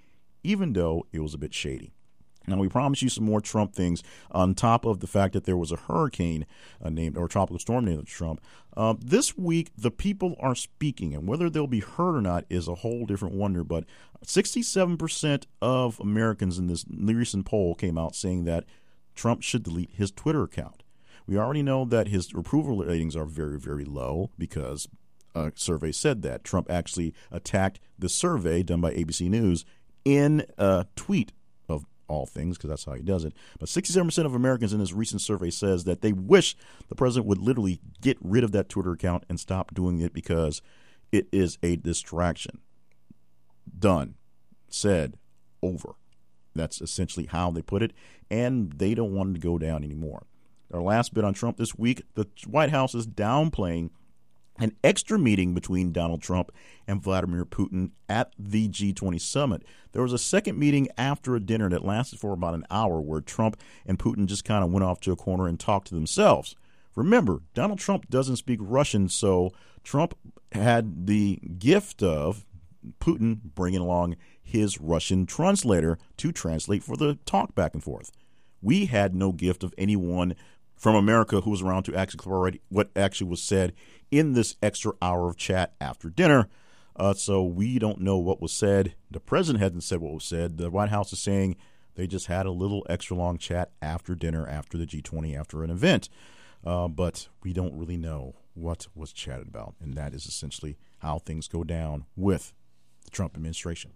[0.44, 1.92] even though it was a bit shady.
[2.46, 5.56] Now, we promise you some more Trump things on top of the fact that there
[5.56, 6.46] was a hurricane
[6.82, 8.40] uh, named or tropical storm named Trump.
[8.76, 12.68] Uh, this week, the people are speaking, and whether they'll be heard or not is
[12.68, 13.62] a whole different wonder.
[13.62, 13.84] But
[14.24, 18.64] 67% of Americans in this recent poll came out saying that
[19.14, 20.82] Trump should delete his Twitter account.
[21.26, 24.88] We already know that his approval ratings are very, very low because
[25.34, 26.44] a survey said that.
[26.44, 29.64] Trump actually attacked the survey done by ABC News
[30.04, 31.32] in a tweet
[32.12, 33.32] all things, because that's how he does it.
[33.58, 36.56] But 67% of Americans in this recent survey says that they wish
[36.88, 40.62] the president would literally get rid of that Twitter account and stop doing it because
[41.10, 42.58] it is a distraction.
[43.78, 44.14] Done.
[44.68, 45.16] Said.
[45.62, 45.94] Over.
[46.54, 47.92] That's essentially how they put it,
[48.30, 50.26] and they don't want to go down anymore.
[50.72, 53.90] Our last bit on Trump this week the White House is downplaying
[54.62, 56.52] an extra meeting between Donald Trump
[56.86, 59.64] and Vladimir Putin at the G20 summit.
[59.90, 63.20] There was a second meeting after a dinner that lasted for about an hour where
[63.20, 66.54] Trump and Putin just kind of went off to a corner and talked to themselves.
[66.94, 69.50] Remember, Donald Trump doesn't speak Russian, so
[69.82, 70.16] Trump
[70.52, 72.44] had the gift of
[73.00, 78.12] Putin bringing along his Russian translator to translate for the talk back and forth.
[78.60, 80.36] We had no gift of anyone
[80.76, 83.72] from America who was around to actually corroborate what actually was said
[84.12, 86.48] in this extra hour of chat after dinner.
[86.94, 88.94] Uh, so we don't know what was said.
[89.10, 90.58] The president hasn't said what was said.
[90.58, 91.56] The White House is saying
[91.94, 95.70] they just had a little extra long chat after dinner, after the G20, after an
[95.70, 96.08] event.
[96.64, 99.74] Uh, but we don't really know what was chatted about.
[99.80, 102.52] And that is essentially how things go down with
[103.04, 103.92] the Trump administration.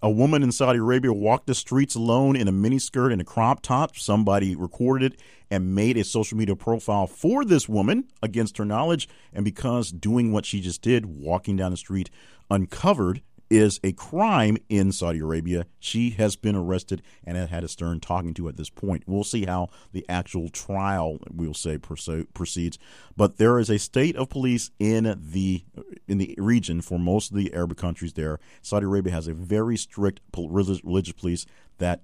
[0.00, 3.62] A woman in Saudi Arabia walked the streets alone in a miniskirt and a crop
[3.62, 3.96] top.
[3.96, 5.20] Somebody recorded it
[5.50, 9.08] and made a social media profile for this woman against her knowledge.
[9.32, 12.10] And because doing what she just did, walking down the street
[12.48, 15.66] uncovered, is a crime in Saudi Arabia.
[15.78, 19.04] She has been arrested and has had a stern talking to at this point.
[19.06, 22.78] We'll see how the actual trial, we'll say, proceeds.
[23.16, 25.64] But there is a state of police in the
[26.06, 28.12] in the region for most of the Arab countries.
[28.12, 31.46] There, Saudi Arabia has a very strict religious police
[31.78, 32.02] that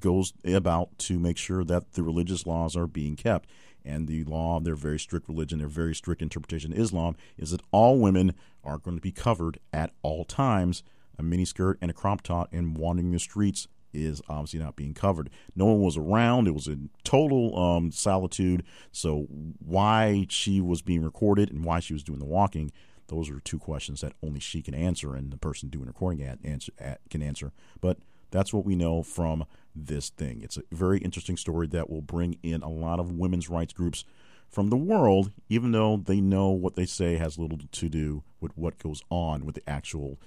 [0.00, 3.48] goes about to make sure that the religious laws are being kept
[3.88, 7.50] and the law, of their very strict religion, their very strict interpretation of Islam, is
[7.50, 10.82] that all women are going to be covered at all times.
[11.18, 15.30] A miniskirt and a crop top and wandering the streets is obviously not being covered.
[15.56, 16.46] No one was around.
[16.46, 18.62] It was in total um, solitude.
[18.92, 19.26] So,
[19.58, 22.70] why she was being recorded and why she was doing the walking,
[23.08, 26.22] those are two questions that only she can answer and the person doing the recording
[26.22, 27.52] at, answer, at, can answer.
[27.80, 27.98] But
[28.30, 30.42] that's what we know from this thing.
[30.42, 34.04] It's a very interesting story that will bring in a lot of women's rights groups
[34.48, 38.56] from the world, even though they know what they say has little to do with
[38.56, 40.18] what goes on with the actual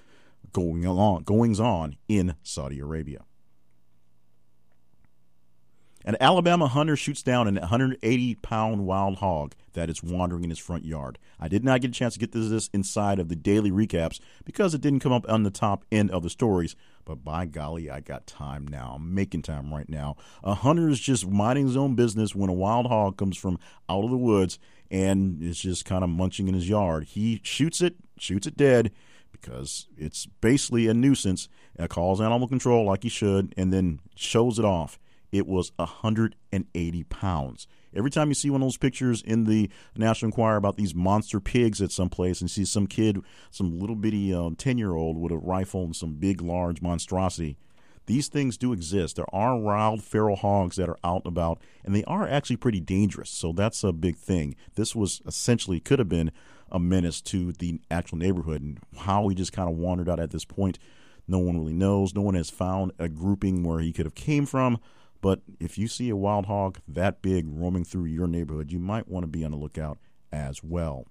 [0.52, 3.24] going on goings on in Saudi Arabia.
[6.04, 10.58] An Alabama hunter shoots down an 180 pound wild hog that is wandering in his
[10.58, 11.18] front yard.
[11.38, 14.74] I did not get a chance to get this inside of the daily recaps because
[14.74, 16.74] it didn't come up on the top end of the stories.
[17.04, 18.94] But by golly, I got time now.
[18.96, 20.16] I'm making time right now.
[20.42, 24.04] A hunter is just minding his own business when a wild hog comes from out
[24.04, 24.58] of the woods
[24.90, 27.04] and is just kind of munching in his yard.
[27.04, 28.92] He shoots it, shoots it dead
[29.30, 31.48] because it's basically a nuisance.
[31.78, 34.98] Uh, calls animal control like he should, and then shows it off
[35.32, 37.66] it was 180 pounds.
[37.94, 41.40] Every time you see one of those pictures in the National Enquirer about these monster
[41.40, 43.18] pigs at some place and see some kid,
[43.50, 47.56] some little bitty 10 uh, year old with a rifle and some big, large monstrosity,
[48.06, 49.16] these things do exist.
[49.16, 52.80] There are wild feral hogs that are out and about, and they are actually pretty
[52.80, 53.30] dangerous.
[53.30, 54.56] So that's a big thing.
[54.74, 56.32] This was essentially could have been
[56.70, 60.30] a menace to the actual neighborhood, and how he just kind of wandered out at
[60.30, 60.78] this point,
[61.28, 62.14] no one really knows.
[62.14, 64.78] No one has found a grouping where he could have came from.
[65.22, 69.08] But if you see a wild hog that big roaming through your neighborhood, you might
[69.08, 69.96] want to be on the lookout
[70.30, 71.06] as well.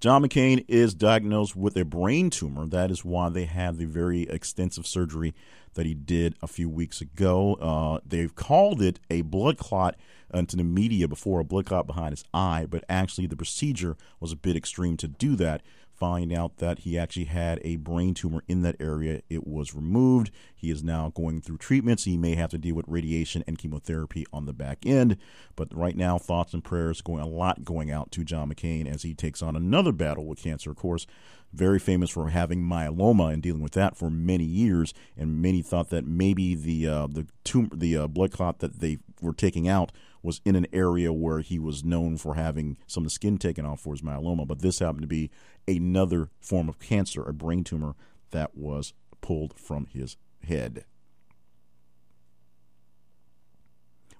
[0.00, 2.66] John McCain is diagnosed with a brain tumor.
[2.66, 5.34] That is why they had the very extensive surgery
[5.74, 7.54] that he did a few weeks ago.
[7.54, 9.96] Uh, they've called it a blood clot
[10.32, 14.32] into the media before, a blood clot behind his eye, but actually the procedure was
[14.32, 15.62] a bit extreme to do that
[16.00, 19.20] find out that he actually had a brain tumor in that area.
[19.28, 20.30] It was removed.
[20.56, 22.04] He is now going through treatments.
[22.04, 25.18] He may have to deal with radiation and chemotherapy on the back end.
[25.56, 29.02] But right now, thoughts and prayers going a lot going out to John McCain as
[29.02, 30.70] he takes on another battle with cancer.
[30.70, 31.06] Of course,
[31.52, 34.94] very famous for having myeloma and dealing with that for many years.
[35.18, 38.98] And many thought that maybe the uh, the tumor, the uh, blood clot that they
[39.20, 39.92] were taking out
[40.22, 43.64] was in an area where he was known for having some of the skin taken
[43.64, 45.30] off for his myeloma, but this happened to be
[45.66, 47.94] another form of cancer, a brain tumor
[48.30, 50.16] that was pulled from his
[50.46, 50.84] head.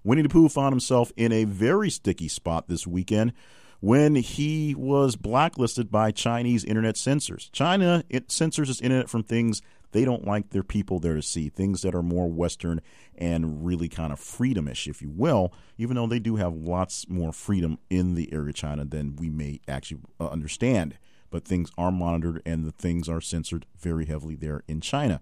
[0.03, 3.33] Winnie the Pooh found himself in a very sticky spot this weekend
[3.81, 7.51] when he was blacklisted by Chinese internet censors.
[7.53, 9.61] China it censors its internet from things
[9.93, 12.81] they don't like their people there to see, things that are more Western
[13.17, 17.33] and really kind of freedomish, if you will, even though they do have lots more
[17.33, 20.99] freedom in the area of China than we may actually understand.
[21.31, 25.21] But things are monitored and the things are censored very heavily there in China.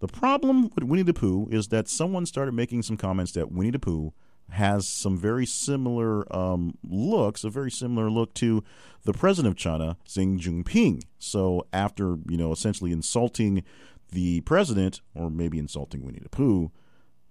[0.00, 3.70] The problem with Winnie the Pooh is that someone started making some comments that Winnie
[3.70, 4.12] the Pooh
[4.50, 8.64] has some very similar um, looks, a very similar look to
[9.04, 11.02] the president of China, Xi Jinping.
[11.18, 13.62] So after you know essentially insulting
[14.10, 16.70] the president, or maybe insulting Winnie the Pooh,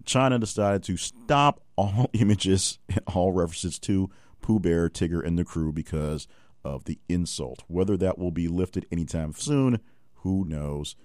[0.05, 4.09] China decided to stop all images and all references to
[4.41, 6.27] Pooh Bear, Tigger, and the crew because
[6.63, 7.63] of the insult.
[7.67, 9.80] Whether that will be lifted anytime soon,
[10.15, 10.95] who knows?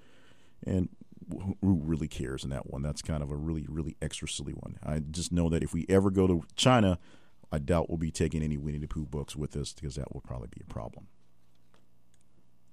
[0.66, 0.88] And
[1.30, 2.82] who really cares in that one?
[2.82, 4.78] That's kind of a really, really extra silly one.
[4.84, 6.98] I just know that if we ever go to China,
[7.50, 10.20] I doubt we'll be taking any Winnie the Pooh books with us because that will
[10.20, 11.06] probably be a problem.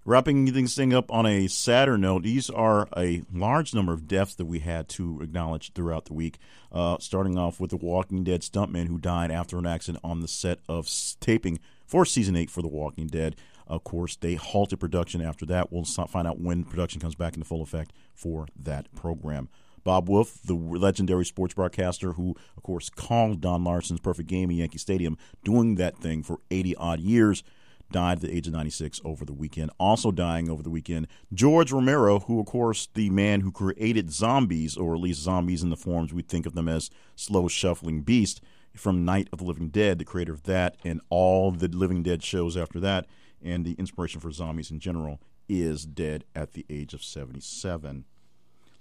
[0.03, 4.33] Wrapping things thing up on a sadder note, these are a large number of deaths
[4.33, 6.39] that we had to acknowledge throughout the week.
[6.71, 10.27] Uh, starting off with the Walking Dead stuntman who died after an accident on the
[10.27, 10.89] set of
[11.19, 13.35] taping for season eight for The Walking Dead.
[13.67, 15.71] Of course, they halted production after that.
[15.71, 19.49] We'll find out when production comes back into full effect for that program.
[19.83, 24.55] Bob Wolff, the legendary sports broadcaster who, of course, called Don Larsen's perfect game at
[24.55, 27.43] Yankee Stadium, doing that thing for 80 odd years
[27.91, 29.71] died at the age of 96 over the weekend.
[29.79, 34.77] Also dying over the weekend, George Romero, who, of course, the man who created zombies,
[34.77, 38.41] or at least zombies in the forms we think of them as slow shuffling beasts
[38.75, 42.23] from Night of the Living Dead, the creator of that and all the Living Dead
[42.23, 43.05] shows after that,
[43.43, 45.19] and the inspiration for zombies in general,
[45.49, 48.05] is dead at the age of 77.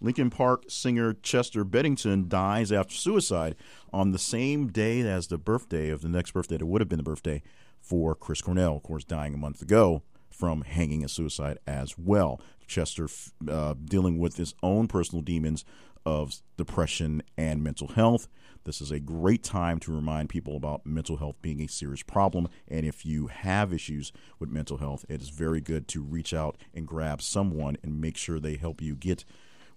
[0.00, 3.54] Linkin Park singer Chester Bennington dies after suicide
[3.92, 6.98] on the same day as the birthday of the next birthday that would have been
[6.98, 7.42] the birthday
[7.91, 12.41] for Chris Cornell, of course, dying a month ago from hanging and suicide as well.
[12.68, 13.09] Chester
[13.51, 15.64] uh, dealing with his own personal demons
[16.07, 18.28] of depression and mental health.
[18.62, 22.47] This is a great time to remind people about mental health being a serious problem.
[22.68, 26.59] And if you have issues with mental health, it is very good to reach out
[26.72, 29.24] and grab someone and make sure they help you get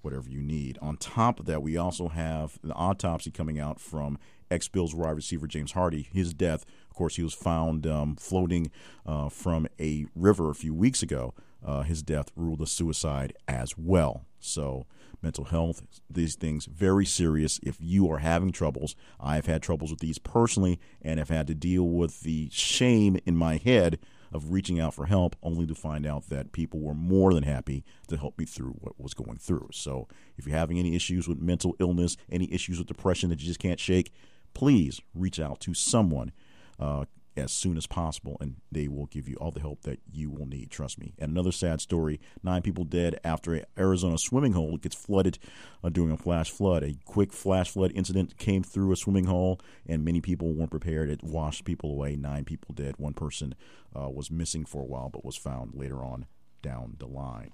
[0.03, 0.77] whatever you need.
[0.81, 4.19] On top of that, we also have the autopsy coming out from
[4.51, 6.07] ex Bills wide receiver James Hardy.
[6.11, 8.69] His death, of course, he was found um, floating
[9.03, 11.33] uh, from a river a few weeks ago.
[11.65, 14.27] Uh, his death ruled a suicide as well.
[14.39, 14.85] So,
[15.19, 17.59] mental health, these things, very serious.
[17.63, 21.55] If you are having troubles, I've had troubles with these personally and have had to
[21.55, 23.97] deal with the shame in my head
[24.31, 27.83] of reaching out for help, only to find out that people were more than happy
[28.07, 29.69] to help me through what was going through.
[29.73, 33.47] So, if you're having any issues with mental illness, any issues with depression that you
[33.47, 34.11] just can't shake,
[34.53, 36.31] please reach out to someone.
[36.79, 37.05] Uh,
[37.35, 40.45] as soon as possible, and they will give you all the help that you will
[40.45, 40.69] need.
[40.69, 41.13] Trust me.
[41.17, 45.39] And another sad story: nine people dead after an Arizona swimming hole gets flooded
[45.83, 46.83] uh, during a flash flood.
[46.83, 51.09] A quick flash flood incident came through a swimming hole, and many people weren't prepared.
[51.09, 52.15] It washed people away.
[52.15, 52.95] Nine people dead.
[52.97, 53.55] One person
[53.99, 56.27] uh, was missing for a while, but was found later on
[56.61, 57.51] down the line.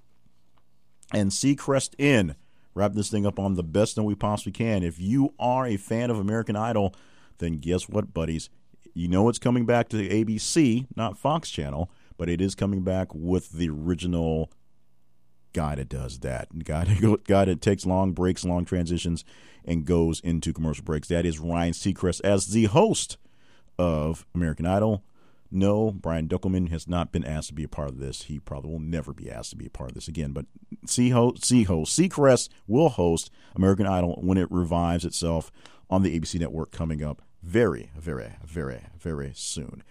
[1.12, 2.36] And Seacrest Inn.
[2.72, 4.84] Wrap this thing up on the best note we possibly can.
[4.84, 6.94] If you are a fan of American Idol,
[7.38, 8.48] then guess what, buddies?
[8.94, 13.14] You know it's coming back to ABC, not Fox Channel, but it is coming back
[13.14, 14.50] with the original
[15.52, 16.48] guy that does that.
[16.64, 16.84] Guy,
[17.26, 19.24] guy that takes long breaks, long transitions,
[19.64, 21.08] and goes into commercial breaks.
[21.08, 23.16] That is Ryan Seacrest as the host
[23.78, 25.04] of American Idol.
[25.52, 28.22] No, Brian Dunkleman has not been asked to be a part of this.
[28.22, 30.32] He probably will never be asked to be a part of this again.
[30.32, 30.46] But
[30.86, 35.50] C-host, C-host, Seacrest will host American Idol when it revives itself
[35.88, 39.82] on the ABC network coming up very, very, very, very soon.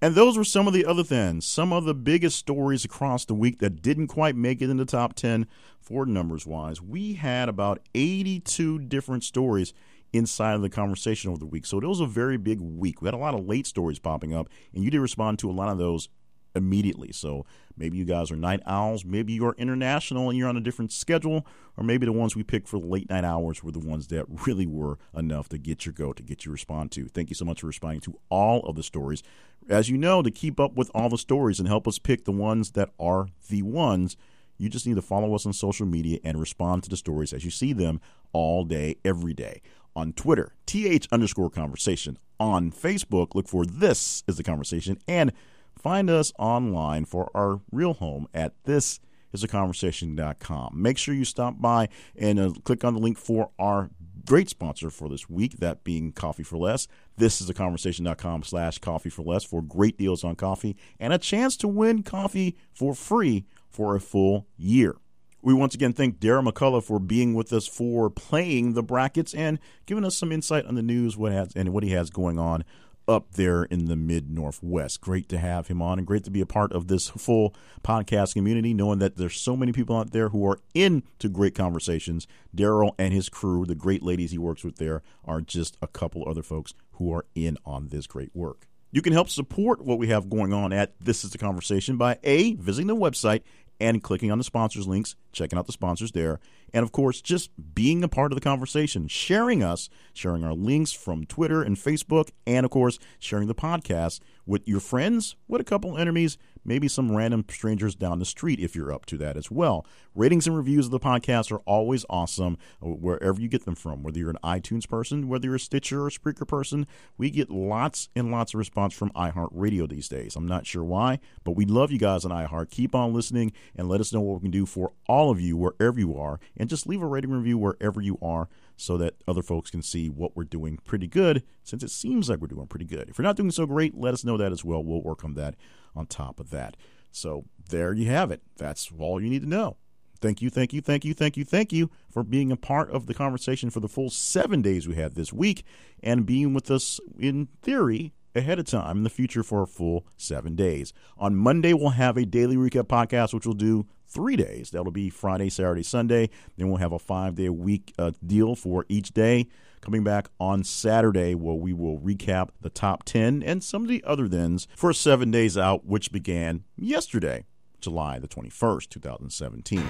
[0.00, 3.34] And those were some of the other things, some of the biggest stories across the
[3.34, 5.46] week that didn't quite make it in the top 10
[5.80, 6.80] for numbers wise.
[6.80, 9.74] We had about 82 different stories
[10.12, 11.66] inside of the conversation over the week.
[11.66, 13.02] So it was a very big week.
[13.02, 15.52] We had a lot of late stories popping up, and you did respond to a
[15.52, 16.08] lot of those
[16.54, 17.12] immediately.
[17.12, 17.46] So
[17.76, 21.46] maybe you guys are night owls, maybe you're international and you're on a different schedule,
[21.76, 24.66] or maybe the ones we picked for late night hours were the ones that really
[24.66, 27.06] were enough to get your go, to get you respond to.
[27.08, 29.22] Thank you so much for responding to all of the stories.
[29.68, 32.32] As you know, to keep up with all the stories and help us pick the
[32.32, 34.16] ones that are the ones,
[34.56, 37.44] you just need to follow us on social media and respond to the stories as
[37.44, 38.00] you see them
[38.32, 39.62] all day, every day.
[39.94, 42.18] On Twitter, TH underscore conversation.
[42.38, 44.98] On Facebook, look for This is the Conversation.
[45.08, 45.32] And
[45.78, 49.00] Find us online for our real home at this
[49.32, 50.70] is a conversation.com.
[50.74, 53.90] Make sure you stop by and uh, click on the link for our
[54.26, 56.86] great sponsor for this week, that being Coffee for Less.
[57.16, 61.18] This is a conversation.com slash coffee for less for great deals on coffee and a
[61.18, 64.96] chance to win coffee for free for a full year.
[65.40, 69.58] We once again thank Darren McCullough for being with us for playing the brackets and
[69.86, 72.64] giving us some insight on the news what has and what he has going on
[73.08, 75.00] up there in the mid northwest.
[75.00, 78.34] Great to have him on and great to be a part of this full podcast
[78.34, 82.26] community, knowing that there's so many people out there who are into great conversations.
[82.54, 86.28] Daryl and his crew, the great ladies he works with there, are just a couple
[86.28, 88.66] other folks who are in on this great work.
[88.90, 92.18] You can help support what we have going on at This Is the Conversation by
[92.24, 93.42] A, visiting the website
[93.80, 96.40] and clicking on the sponsors links, checking out the sponsors there,
[96.72, 100.92] and of course, just being a part of the conversation, sharing us, sharing our links
[100.92, 105.64] from Twitter and Facebook, and of course, sharing the podcast with your friends, with a
[105.64, 106.38] couple enemies,
[106.68, 109.86] maybe some random strangers down the street if you're up to that as well.
[110.14, 114.02] Ratings and reviews of the podcast are always awesome uh, wherever you get them from,
[114.02, 116.86] whether you're an iTunes person, whether you're a Stitcher or a Spreaker person.
[117.16, 120.36] We get lots and lots of response from iHeartRadio these days.
[120.36, 122.70] I'm not sure why, but we love you guys on iHeart.
[122.70, 125.56] Keep on listening and let us know what we can do for all of you
[125.56, 126.38] wherever you are.
[126.56, 130.08] And just leave a rating review wherever you are so that other folks can see
[130.08, 133.08] what we're doing pretty good, since it seems like we're doing pretty good.
[133.08, 134.82] If you're not doing so great, let us know that as well.
[134.82, 135.56] We'll work on that
[135.98, 136.76] on top of that.
[137.10, 138.42] So there you have it.
[138.56, 139.76] That's all you need to know.
[140.20, 143.06] Thank you, thank you, thank you, thank you, thank you for being a part of
[143.06, 145.64] the conversation for the full seven days we had this week
[146.02, 150.04] and being with us in theory ahead of time in the future for a full
[150.16, 150.92] seven days.
[151.18, 154.70] On Monday, we'll have a daily recap podcast, which we'll do three days.
[154.70, 156.30] That'll be Friday, Saturday, Sunday.
[156.56, 159.46] Then we'll have a five day week uh, deal for each day.
[159.80, 164.02] Coming back on Saturday, where we will recap the top 10 and some of the
[164.04, 167.44] other thens for seven days out, which began yesterday,
[167.80, 169.84] July the 21st, 2017.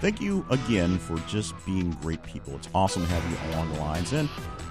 [0.00, 2.54] Thank you again for just being great people.
[2.56, 4.12] It's awesome to have you along the lines.
[4.12, 4.28] And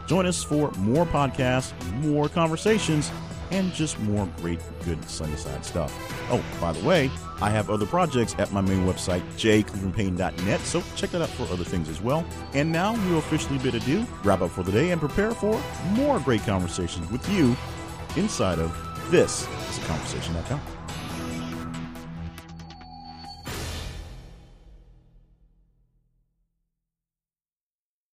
[0.08, 3.12] join us for more podcasts, more conversations
[3.52, 5.94] and just more great, good Sunnyside stuff.
[6.32, 7.12] Oh, by the way,
[7.42, 11.64] I have other projects at my main website, jclevelandpayne.net, so check that out for other
[11.64, 12.26] things as well.
[12.54, 15.62] And now we'll officially bid adieu, wrap up for the day, and prepare for
[15.92, 17.56] more great conversations with you
[18.16, 18.76] inside of
[19.12, 20.75] This is a Conversation.com.